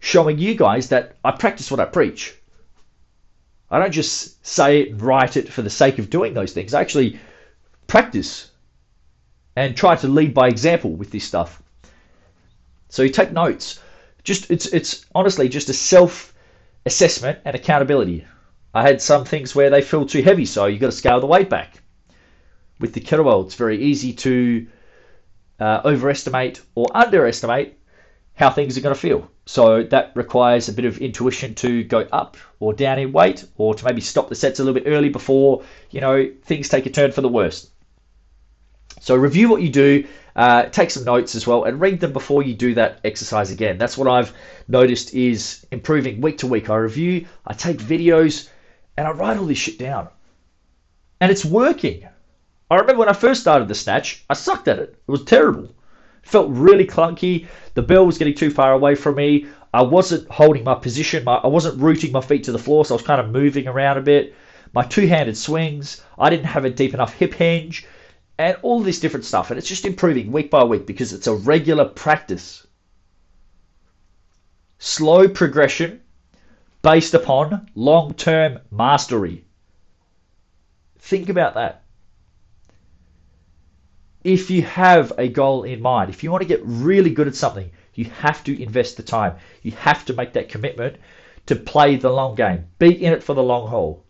showing 0.00 0.38
you 0.38 0.54
guys 0.54 0.88
that 0.88 1.16
I 1.24 1.32
practice 1.32 1.70
what 1.70 1.80
I 1.80 1.84
preach. 1.84 2.34
I 3.70 3.78
don't 3.78 3.92
just 3.92 4.44
say 4.46 4.80
it 4.82 5.00
write 5.00 5.36
it 5.36 5.52
for 5.52 5.62
the 5.62 5.70
sake 5.70 5.98
of 5.98 6.10
doing 6.10 6.34
those 6.34 6.52
things. 6.52 6.72
I 6.72 6.80
actually 6.80 7.18
practice 7.86 8.50
and 9.56 9.76
try 9.76 9.96
to 9.96 10.08
lead 10.08 10.32
by 10.32 10.48
example 10.48 10.92
with 10.92 11.10
this 11.10 11.24
stuff. 11.24 11.62
So 12.88 13.02
you 13.02 13.10
take 13.10 13.32
notes. 13.32 13.80
Just 14.24 14.50
it's 14.50 14.66
it's 14.66 15.04
honestly 15.14 15.48
just 15.48 15.68
a 15.68 15.74
self 15.74 16.34
assessment 16.86 17.40
and 17.44 17.54
accountability. 17.54 18.24
I 18.74 18.82
had 18.82 19.02
some 19.02 19.24
things 19.24 19.54
where 19.54 19.70
they 19.70 19.82
feel 19.82 20.06
too 20.06 20.22
heavy, 20.22 20.44
so 20.44 20.66
you've 20.66 20.80
got 20.80 20.90
to 20.90 20.96
scale 20.96 21.20
the 21.20 21.26
weight 21.26 21.50
back. 21.50 21.82
With 22.80 22.92
the 22.92 23.00
kettlebell, 23.00 23.46
it's 23.46 23.54
very 23.54 23.82
easy 23.82 24.12
to 24.12 24.66
uh, 25.58 25.80
overestimate 25.84 26.60
or 26.74 26.86
underestimate 26.94 27.77
how 28.38 28.48
things 28.48 28.78
are 28.78 28.80
going 28.80 28.94
to 28.94 29.00
feel. 29.00 29.28
So 29.46 29.82
that 29.82 30.12
requires 30.14 30.68
a 30.68 30.72
bit 30.72 30.84
of 30.84 30.98
intuition 30.98 31.54
to 31.56 31.82
go 31.82 32.00
up 32.12 32.36
or 32.60 32.72
down 32.72 32.98
in 32.98 33.12
weight, 33.12 33.44
or 33.56 33.74
to 33.74 33.84
maybe 33.84 34.00
stop 34.00 34.28
the 34.28 34.36
sets 34.36 34.60
a 34.60 34.64
little 34.64 34.80
bit 34.80 34.88
early 34.88 35.08
before 35.08 35.64
you 35.90 36.00
know 36.00 36.30
things 36.44 36.68
take 36.68 36.86
a 36.86 36.90
turn 36.90 37.12
for 37.12 37.20
the 37.20 37.28
worst. 37.28 37.70
So 39.00 39.16
review 39.16 39.48
what 39.48 39.62
you 39.62 39.70
do, 39.70 40.06
uh, 40.36 40.64
take 40.66 40.90
some 40.90 41.04
notes 41.04 41.34
as 41.34 41.46
well, 41.46 41.64
and 41.64 41.80
read 41.80 42.00
them 42.00 42.12
before 42.12 42.42
you 42.42 42.54
do 42.54 42.74
that 42.74 43.00
exercise 43.04 43.50
again. 43.50 43.78
That's 43.78 43.98
what 43.98 44.08
I've 44.08 44.32
noticed 44.68 45.14
is 45.14 45.66
improving 45.70 46.20
week 46.20 46.38
to 46.38 46.46
week. 46.46 46.70
I 46.70 46.76
review, 46.76 47.26
I 47.46 47.54
take 47.54 47.78
videos, 47.78 48.48
and 48.96 49.06
I 49.06 49.10
write 49.10 49.38
all 49.38 49.46
this 49.46 49.58
shit 49.58 49.78
down, 49.78 50.08
and 51.20 51.30
it's 51.32 51.44
working. 51.44 52.08
I 52.70 52.76
remember 52.76 53.00
when 53.00 53.08
I 53.08 53.14
first 53.14 53.40
started 53.40 53.66
the 53.66 53.74
snatch, 53.74 54.24
I 54.28 54.34
sucked 54.34 54.68
at 54.68 54.78
it. 54.78 54.90
It 55.08 55.10
was 55.10 55.24
terrible. 55.24 55.70
Felt 56.28 56.50
really 56.50 56.84
clunky. 56.84 57.46
The 57.72 57.80
bell 57.80 58.04
was 58.04 58.18
getting 58.18 58.34
too 58.34 58.50
far 58.50 58.74
away 58.74 58.94
from 58.94 59.14
me. 59.14 59.46
I 59.72 59.80
wasn't 59.80 60.28
holding 60.28 60.62
my 60.62 60.74
position. 60.74 61.24
My, 61.24 61.36
I 61.36 61.46
wasn't 61.46 61.80
rooting 61.80 62.12
my 62.12 62.20
feet 62.20 62.44
to 62.44 62.52
the 62.52 62.58
floor, 62.58 62.84
so 62.84 62.94
I 62.94 62.98
was 62.98 63.06
kind 63.06 63.18
of 63.18 63.30
moving 63.30 63.66
around 63.66 63.96
a 63.96 64.02
bit. 64.02 64.34
My 64.74 64.84
two-handed 64.84 65.38
swings, 65.38 66.02
I 66.18 66.28
didn't 66.28 66.44
have 66.44 66.66
a 66.66 66.70
deep 66.70 66.92
enough 66.92 67.14
hip 67.14 67.32
hinge 67.32 67.86
and 68.36 68.58
all 68.60 68.80
this 68.82 69.00
different 69.00 69.24
stuff. 69.24 69.50
And 69.50 69.56
it's 69.56 69.66
just 69.68 69.86
improving 69.86 70.30
week 70.30 70.50
by 70.50 70.64
week 70.64 70.86
because 70.86 71.14
it's 71.14 71.26
a 71.26 71.34
regular 71.34 71.86
practice. 71.86 72.66
Slow 74.78 75.28
progression 75.28 76.02
based 76.82 77.14
upon 77.14 77.70
long 77.74 78.12
term 78.12 78.58
mastery. 78.70 79.46
Think 80.98 81.30
about 81.30 81.54
that. 81.54 81.84
If 84.28 84.50
you 84.50 84.60
have 84.60 85.14
a 85.16 85.26
goal 85.26 85.62
in 85.62 85.80
mind, 85.80 86.10
if 86.10 86.22
you 86.22 86.30
want 86.30 86.42
to 86.42 86.48
get 86.48 86.60
really 86.62 87.08
good 87.08 87.28
at 87.28 87.34
something, 87.34 87.70
you 87.94 88.04
have 88.20 88.44
to 88.44 88.62
invest 88.62 88.98
the 88.98 89.02
time. 89.02 89.36
You 89.62 89.72
have 89.72 90.04
to 90.04 90.12
make 90.12 90.34
that 90.34 90.50
commitment 90.50 90.96
to 91.46 91.56
play 91.56 91.96
the 91.96 92.10
long 92.10 92.34
game, 92.34 92.66
be 92.78 93.02
in 93.02 93.14
it 93.14 93.22
for 93.22 93.32
the 93.32 93.42
long 93.42 93.68
haul. 93.68 94.04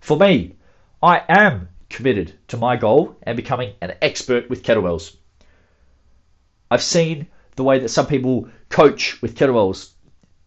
For 0.00 0.16
me, 0.16 0.56
I 1.02 1.24
am 1.28 1.68
committed 1.90 2.32
to 2.48 2.56
my 2.56 2.76
goal 2.76 3.14
and 3.24 3.36
becoming 3.36 3.74
an 3.82 3.92
expert 4.00 4.48
with 4.48 4.62
kettlebells. 4.62 5.14
I've 6.70 6.82
seen 6.82 7.26
the 7.56 7.64
way 7.64 7.80
that 7.80 7.90
some 7.90 8.06
people 8.06 8.48
coach 8.70 9.20
with 9.20 9.36
kettlebells, 9.36 9.90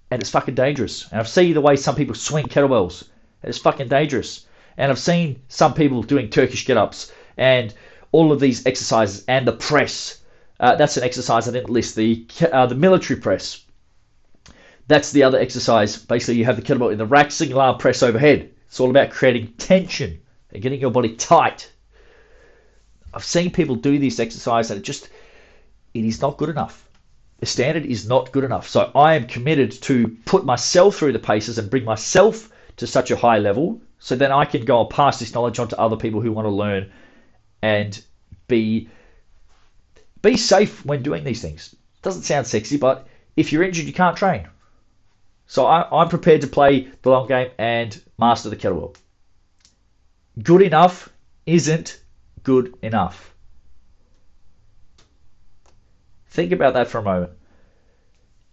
and 0.09 0.23
it's 0.23 0.31
fucking 0.31 0.55
dangerous. 0.55 1.07
And 1.11 1.19
I've 1.19 1.29
seen 1.29 1.53
the 1.53 1.61
way 1.61 1.75
some 1.75 1.93
people 1.93 2.15
swing 2.15 2.47
kettlebells, 2.47 3.03
and 3.43 3.49
it's 3.49 3.59
fucking 3.59 3.89
dangerous. 3.89 4.47
And 4.75 4.91
I've 4.91 4.97
seen 4.97 5.43
some 5.49 5.75
people 5.75 6.01
doing 6.01 6.31
Turkish 6.31 6.65
get 6.65 6.77
ups 6.77 7.11
and 7.37 7.71
all 8.15 8.31
of 8.31 8.39
these 8.39 8.65
exercises 8.65 9.23
and 9.27 9.45
the 9.47 9.57
press 9.69 10.21
Uh, 10.59 10.75
that's 10.75 10.97
an 10.97 11.03
exercise 11.03 11.47
I 11.47 11.51
didn't 11.51 11.69
list. 11.69 11.95
The 11.95 12.25
uh, 12.51 12.65
the 12.65 12.75
military 12.75 13.19
press. 13.19 13.65
That's 14.87 15.11
the 15.11 15.23
other 15.23 15.39
exercise. 15.39 15.97
Basically, 15.97 16.37
you 16.39 16.45
have 16.45 16.55
the 16.55 16.61
kettlebell 16.61 16.91
in 16.91 16.97
the 16.97 17.05
rack, 17.05 17.31
single 17.31 17.59
arm 17.59 17.77
press 17.77 18.03
overhead. 18.03 18.39
It's 18.67 18.79
all 18.79 18.89
about 18.89 19.09
creating 19.09 19.53
tension 19.57 20.19
and 20.51 20.63
getting 20.63 20.79
your 20.79 20.91
body 20.91 21.15
tight. 21.15 21.71
I've 23.13 23.23
seen 23.23 23.51
people 23.51 23.75
do 23.75 23.99
this 23.99 24.19
exercise 24.19 24.71
and 24.71 24.79
it 24.79 24.83
just 24.83 25.09
it 25.93 26.05
is 26.05 26.21
not 26.21 26.37
good 26.37 26.49
enough. 26.49 26.87
The 27.39 27.45
standard 27.45 27.85
is 27.85 28.07
not 28.07 28.31
good 28.31 28.43
enough. 28.43 28.67
So 28.69 28.91
I 28.95 29.15
am 29.15 29.27
committed 29.27 29.71
to 29.87 29.95
put 30.25 30.45
myself 30.45 30.95
through 30.95 31.13
the 31.13 31.27
paces 31.33 31.57
and 31.57 31.69
bring 31.69 31.85
myself 31.85 32.49
to 32.77 32.87
such 32.87 33.11
a 33.11 33.17
high 33.17 33.39
level 33.39 33.81
so 33.99 34.15
then 34.15 34.31
I 34.31 34.45
can 34.45 34.65
go 34.65 34.81
and 34.81 34.89
pass 34.89 35.19
this 35.19 35.33
knowledge 35.33 35.59
on 35.59 35.67
to 35.69 35.79
other 35.79 35.97
people 35.97 36.21
who 36.21 36.31
want 36.31 36.45
to 36.45 36.61
learn 36.63 36.91
and 37.65 37.99
be 38.47 38.87
be 40.21 40.37
safe 40.37 40.85
when 40.85 41.01
doing 41.01 41.23
these 41.23 41.41
things. 41.41 41.75
Doesn't 42.03 42.21
sound 42.21 42.45
sexy, 42.45 42.77
but 42.77 43.07
if 43.35 43.51
you're 43.51 43.63
injured, 43.63 43.87
you 43.87 43.93
can't 43.93 44.15
train. 44.15 44.47
So 45.47 45.65
I, 45.65 46.01
am 46.01 46.09
prepared 46.09 46.41
to 46.41 46.47
play 46.47 46.87
the 47.01 47.09
long 47.09 47.27
game 47.27 47.49
and 47.57 47.99
master 48.19 48.49
the 48.49 48.55
kettlebell. 48.55 48.95
Good 50.41 50.61
enough 50.61 51.09
isn't 51.45 51.99
good 52.43 52.75
enough. 52.83 53.33
Think 56.29 56.51
about 56.51 56.75
that 56.75 56.87
for 56.87 56.99
a 56.99 57.03
moment. 57.03 57.31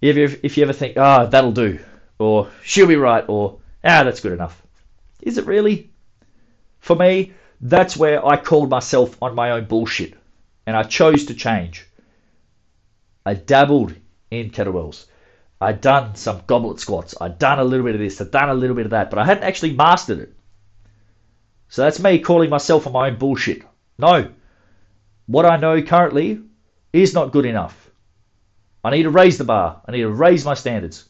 If 0.00 0.16
you, 0.16 0.38
if 0.42 0.56
you 0.56 0.62
ever 0.64 0.72
think, 0.72 0.96
ah, 0.96 1.22
oh, 1.22 1.26
that'll 1.26 1.52
do, 1.52 1.78
or 2.18 2.48
she'll 2.64 2.86
be 2.86 2.96
right, 2.96 3.24
or 3.28 3.58
ah, 3.84 4.04
that's 4.04 4.20
good 4.20 4.32
enough. 4.32 4.62
Is 5.20 5.38
it 5.38 5.46
really? 5.46 5.90
For 6.80 6.96
me, 6.96 7.32
that's 7.62 7.96
where 7.96 8.26
I 8.26 8.36
called 8.36 8.68
myself 8.68 9.16
on 9.22 9.36
my 9.36 9.52
own 9.52 9.66
bullshit 9.66 10.14
and 10.66 10.76
I 10.76 10.82
chose 10.82 11.26
to 11.26 11.34
change. 11.34 11.86
I 13.24 13.34
dabbled 13.34 13.94
in 14.32 14.50
kettlebells. 14.50 15.06
I'd 15.60 15.80
done 15.80 16.16
some 16.16 16.42
goblet 16.48 16.80
squats. 16.80 17.14
I'd 17.20 17.38
done 17.38 17.60
a 17.60 17.64
little 17.64 17.86
bit 17.86 17.94
of 17.94 18.00
this. 18.00 18.20
I'd 18.20 18.32
done 18.32 18.50
a 18.50 18.54
little 18.54 18.74
bit 18.74 18.86
of 18.86 18.90
that, 18.90 19.10
but 19.10 19.20
I 19.20 19.24
hadn't 19.24 19.44
actually 19.44 19.74
mastered 19.74 20.18
it. 20.18 20.34
So 21.68 21.82
that's 21.82 22.02
me 22.02 22.18
calling 22.18 22.50
myself 22.50 22.86
on 22.86 22.92
my 22.92 23.08
own 23.08 23.16
bullshit. 23.16 23.62
No. 23.96 24.30
What 25.26 25.46
I 25.46 25.56
know 25.56 25.80
currently 25.82 26.40
is 26.92 27.14
not 27.14 27.30
good 27.30 27.46
enough. 27.46 27.90
I 28.82 28.90
need 28.90 29.04
to 29.04 29.10
raise 29.10 29.38
the 29.38 29.44
bar. 29.44 29.80
I 29.86 29.92
need 29.92 30.00
to 30.00 30.10
raise 30.10 30.44
my 30.44 30.54
standards. 30.54 31.08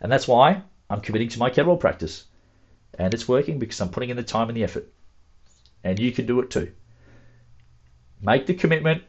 And 0.00 0.10
that's 0.10 0.26
why 0.26 0.62
I'm 0.88 1.02
committing 1.02 1.28
to 1.28 1.38
my 1.38 1.50
kettlebell 1.50 1.78
practice. 1.78 2.24
And 2.98 3.12
it's 3.12 3.28
working 3.28 3.58
because 3.58 3.80
I'm 3.82 3.90
putting 3.90 4.08
in 4.08 4.16
the 4.16 4.22
time 4.22 4.48
and 4.48 4.56
the 4.56 4.64
effort. 4.64 4.90
And 5.84 5.98
you 5.98 6.12
can 6.12 6.26
do 6.26 6.40
it 6.40 6.50
too. 6.50 6.72
Make 8.20 8.46
the 8.46 8.54
commitment 8.54 9.02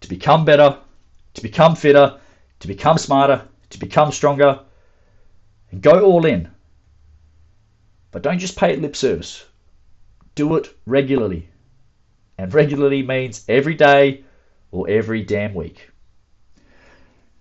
to 0.00 0.08
become 0.08 0.44
better, 0.44 0.78
to 1.34 1.42
become 1.42 1.76
fitter, 1.76 2.18
to 2.60 2.68
become 2.68 2.98
smarter, 2.98 3.46
to 3.70 3.78
become 3.78 4.12
stronger, 4.12 4.60
and 5.70 5.82
go 5.82 6.00
all 6.04 6.26
in. 6.26 6.50
But 8.10 8.22
don't 8.22 8.38
just 8.38 8.56
pay 8.56 8.72
it 8.72 8.80
lip 8.80 8.96
service. 8.96 9.44
Do 10.34 10.56
it 10.56 10.74
regularly. 10.86 11.48
And 12.38 12.52
regularly 12.52 13.02
means 13.02 13.44
every 13.48 13.74
day 13.74 14.24
or 14.72 14.88
every 14.88 15.22
damn 15.22 15.54
week. 15.54 15.90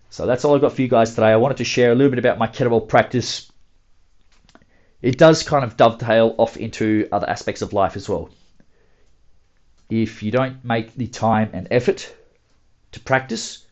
So 0.10 0.28
that's 0.28 0.46
all 0.46 0.54
I've 0.54 0.62
got 0.62 0.74
for 0.74 0.82
you 0.84 0.88
guys 0.88 1.16
today. 1.16 1.28
I 1.28 1.38
wanted 1.38 1.58
to 1.58 1.64
share 1.64 1.92
a 1.92 1.96
little 1.96 2.12
bit 2.12 2.20
about 2.20 2.38
my 2.38 2.48
kettlebell 2.48 2.88
practice. 2.88 3.52
It 5.02 5.18
does 5.18 5.42
kind 5.42 5.66
of 5.66 5.76
dovetail 5.76 6.36
off 6.38 6.56
into 6.56 7.08
other 7.12 7.28
aspects 7.28 7.64
of 7.64 7.74
life 7.74 7.96
as 7.96 8.08
well 8.08 8.30
if 9.90 10.24
you 10.24 10.32
don't 10.32 10.64
make 10.64 10.96
the 10.96 11.08
time 11.08 11.50
and 11.54 11.68
effort 11.72 12.14
to 12.92 13.00
practice, 13.00 13.66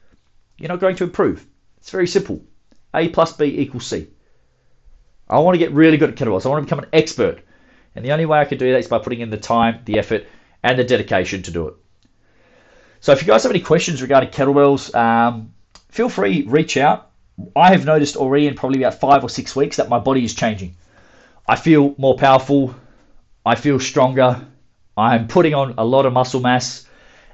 you're 0.58 0.70
not 0.70 0.80
going 0.80 0.96
to 0.98 1.04
improve. 1.04 1.46
It's 1.78 1.90
very 1.90 2.08
simple. 2.08 2.42
A 2.94 3.10
plus 3.10 3.34
B 3.34 3.46
equals 3.46 3.88
C. 3.88 4.08
I 5.30 5.40
want 5.40 5.56
to 5.56 5.60
get 5.60 5.72
really 5.72 5.98
good 5.98 6.10
at 6.10 6.16
kettlebells. 6.16 6.46
I 6.46 6.50
want 6.50 6.62
to 6.62 6.66
become 6.66 6.84
an 6.84 6.90
expert. 6.94 7.40
And 7.96 8.06
the 8.06 8.12
only 8.12 8.26
way 8.26 8.40
I 8.40 8.46
can 8.46 8.58
do 8.58 8.72
that 8.72 8.80
is 8.80 8.88
by 8.88 9.00
putting 9.00 9.22
in 9.22 9.30
the 9.30 9.38
time, 9.38 9.82
the 9.86 9.98
effort, 9.98 10.26
and 10.64 10.78
the 10.78 10.84
dedication 10.84 11.42
to 11.44 11.52
do 11.52 11.68
it. 11.68 11.76
So 13.00 13.12
if 13.12 13.22
you 13.22 13.28
guys 13.28 13.44
have 13.44 13.52
any 13.52 13.62
questions 13.62 14.02
regarding 14.02 14.30
kettlebells, 14.30 14.94
um, 14.94 15.54
feel 15.90 16.10
free 16.10 16.44
reach 16.44 16.78
out. 16.78 17.10
I 17.56 17.72
have 17.72 17.86
noticed 17.86 18.16
already 18.16 18.48
in 18.48 18.54
probably 18.54 18.84
about 18.84 19.00
five 19.00 19.24
or 19.24 19.30
six 19.30 19.56
weeks 19.56 19.78
that 19.78 19.90
my 19.90 19.98
body 19.98 20.24
is 20.24 20.36
changing. 20.36 20.76
I 21.48 21.56
feel 21.56 21.96
more 21.98 22.16
powerful. 22.16 22.76
I 23.46 23.56
feel 23.56 23.80
stronger. 23.80 24.46
I'm 24.98 25.28
putting 25.28 25.54
on 25.54 25.76
a 25.78 25.86
lot 25.86 26.06
of 26.06 26.14
muscle 26.14 26.42
mass, 26.42 26.86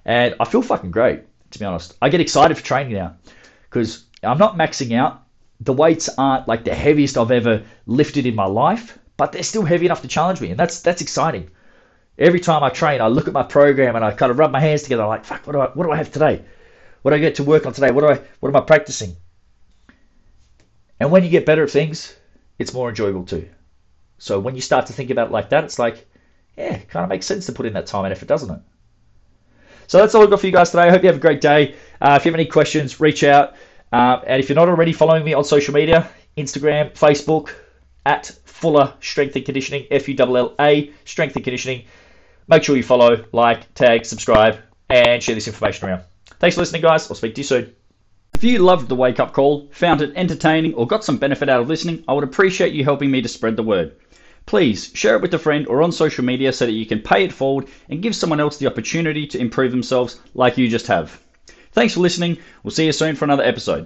and 0.05 0.35
I 0.39 0.45
feel 0.45 0.61
fucking 0.61 0.91
great, 0.91 1.23
to 1.51 1.59
be 1.59 1.65
honest. 1.65 1.95
I 2.01 2.09
get 2.09 2.21
excited 2.21 2.57
for 2.57 2.63
training 2.63 2.93
now 2.93 3.15
because 3.69 4.05
I'm 4.23 4.37
not 4.37 4.57
maxing 4.57 4.95
out. 4.95 5.23
The 5.61 5.73
weights 5.73 6.09
aren't 6.17 6.47
like 6.47 6.63
the 6.63 6.75
heaviest 6.75 7.17
I've 7.17 7.31
ever 7.31 7.63
lifted 7.85 8.25
in 8.25 8.35
my 8.35 8.45
life, 8.45 8.99
but 9.17 9.31
they're 9.31 9.43
still 9.43 9.65
heavy 9.65 9.87
enough 9.87 10.03
to 10.03 10.07
challenge 10.07 10.39
me, 10.39 10.51
and 10.51 10.59
that's 10.59 10.81
that's 10.81 11.01
exciting. 11.01 11.49
Every 12.19 12.39
time 12.39 12.63
I 12.63 12.69
train, 12.69 13.01
I 13.01 13.07
look 13.07 13.27
at 13.27 13.33
my 13.33 13.43
program 13.43 13.95
and 13.95 14.03
I 14.03 14.11
kind 14.11 14.31
of 14.31 14.39
rub 14.39 14.51
my 14.51 14.59
hands 14.59 14.83
together. 14.83 15.03
I'm 15.03 15.09
like, 15.09 15.25
fuck, 15.25 15.45
what 15.45 15.53
do 15.53 15.59
I 15.59 15.67
what 15.67 15.85
do 15.85 15.91
I 15.91 15.97
have 15.97 16.11
today? 16.11 16.43
What 17.01 17.11
do 17.11 17.17
I 17.17 17.19
get 17.19 17.35
to 17.35 17.43
work 17.43 17.65
on 17.65 17.73
today? 17.73 17.91
What 17.91 18.01
do 18.01 18.07
I 18.07 18.21
what 18.39 18.49
am 18.49 18.55
I 18.55 18.61
practicing? 18.61 19.15
And 20.99 21.11
when 21.11 21.23
you 21.23 21.29
get 21.29 21.45
better 21.45 21.63
at 21.63 21.69
things, 21.69 22.15
it's 22.57 22.73
more 22.73 22.89
enjoyable 22.89 23.23
too. 23.23 23.49
So 24.17 24.39
when 24.39 24.55
you 24.55 24.61
start 24.61 24.87
to 24.87 24.93
think 24.93 25.11
about 25.11 25.27
it 25.27 25.31
like 25.31 25.49
that, 25.49 25.63
it's 25.63 25.77
like, 25.77 26.07
yeah, 26.57 26.73
it 26.73 26.89
kind 26.89 27.03
of 27.03 27.09
makes 27.09 27.25
sense 27.25 27.45
to 27.45 27.51
put 27.51 27.65
in 27.65 27.73
that 27.73 27.85
time 27.85 28.05
and 28.05 28.11
effort, 28.11 28.27
doesn't 28.27 28.53
it? 28.53 28.61
So 29.87 29.99
that's 29.99 30.15
all 30.15 30.23
I've 30.23 30.29
got 30.29 30.41
for 30.41 30.47
you 30.47 30.51
guys 30.51 30.71
today. 30.71 30.83
I 30.83 30.89
hope 30.89 31.01
you 31.03 31.07
have 31.07 31.17
a 31.17 31.19
great 31.19 31.39
day. 31.39 31.75
Uh, 32.01 32.17
if 32.19 32.25
you 32.25 32.31
have 32.31 32.39
any 32.39 32.49
questions, 32.49 32.99
reach 32.99 33.23
out. 33.23 33.55
Uh, 33.93 34.21
and 34.27 34.39
if 34.39 34.49
you're 34.49 34.55
not 34.55 34.67
already 34.67 34.91
following 34.91 35.23
me 35.23 35.33
on 35.33 35.45
social 35.45 35.73
media, 35.73 36.09
Instagram, 36.35 36.91
Facebook, 36.93 37.53
at 38.05 38.27
Fulla 38.45 38.95
Strength 39.01 39.35
and 39.35 39.45
Conditioning, 39.45 39.85
F 39.91 40.07
U 40.07 40.15
L 40.19 40.37
L 40.37 40.55
A 40.59 40.91
Strength 41.05 41.35
and 41.35 41.43
Conditioning. 41.43 41.85
Make 42.47 42.63
sure 42.63 42.77
you 42.77 42.83
follow, 42.83 43.25
like, 43.33 43.73
tag, 43.73 44.05
subscribe, 44.05 44.59
and 44.89 45.21
share 45.21 45.35
this 45.35 45.47
information 45.47 45.87
around. 45.87 46.03
Thanks 46.39 46.55
for 46.55 46.61
listening, 46.61 46.81
guys. 46.81 47.09
I'll 47.09 47.15
speak 47.15 47.35
to 47.35 47.41
you 47.41 47.45
soon. 47.45 47.75
If 48.35 48.43
you 48.43 48.59
loved 48.59 48.87
the 48.87 48.95
wake 48.95 49.19
up 49.19 49.33
call, 49.33 49.67
found 49.71 50.01
it 50.01 50.13
entertaining, 50.15 50.73
or 50.75 50.87
got 50.87 51.03
some 51.03 51.17
benefit 51.17 51.49
out 51.49 51.59
of 51.59 51.67
listening, 51.67 52.03
I 52.07 52.13
would 52.13 52.23
appreciate 52.23 52.73
you 52.73 52.83
helping 52.83 53.11
me 53.11 53.21
to 53.21 53.27
spread 53.27 53.55
the 53.55 53.63
word. 53.63 53.97
Please 54.47 54.89
share 54.95 55.15
it 55.15 55.21
with 55.21 55.33
a 55.35 55.37
friend 55.37 55.67
or 55.67 55.83
on 55.83 55.91
social 55.91 56.25
media 56.25 56.51
so 56.51 56.65
that 56.65 56.71
you 56.71 56.87
can 56.87 56.99
pay 57.01 57.23
it 57.23 57.31
forward 57.31 57.67
and 57.89 58.01
give 58.01 58.15
someone 58.15 58.39
else 58.39 58.57
the 58.57 58.65
opportunity 58.65 59.27
to 59.27 59.37
improve 59.37 59.69
themselves 59.71 60.19
like 60.33 60.57
you 60.57 60.67
just 60.67 60.87
have. 60.87 61.19
Thanks 61.73 61.93
for 61.93 61.99
listening. 61.99 62.37
We'll 62.63 62.71
see 62.71 62.87
you 62.87 62.91
soon 62.91 63.15
for 63.15 63.25
another 63.25 63.43
episode. 63.43 63.85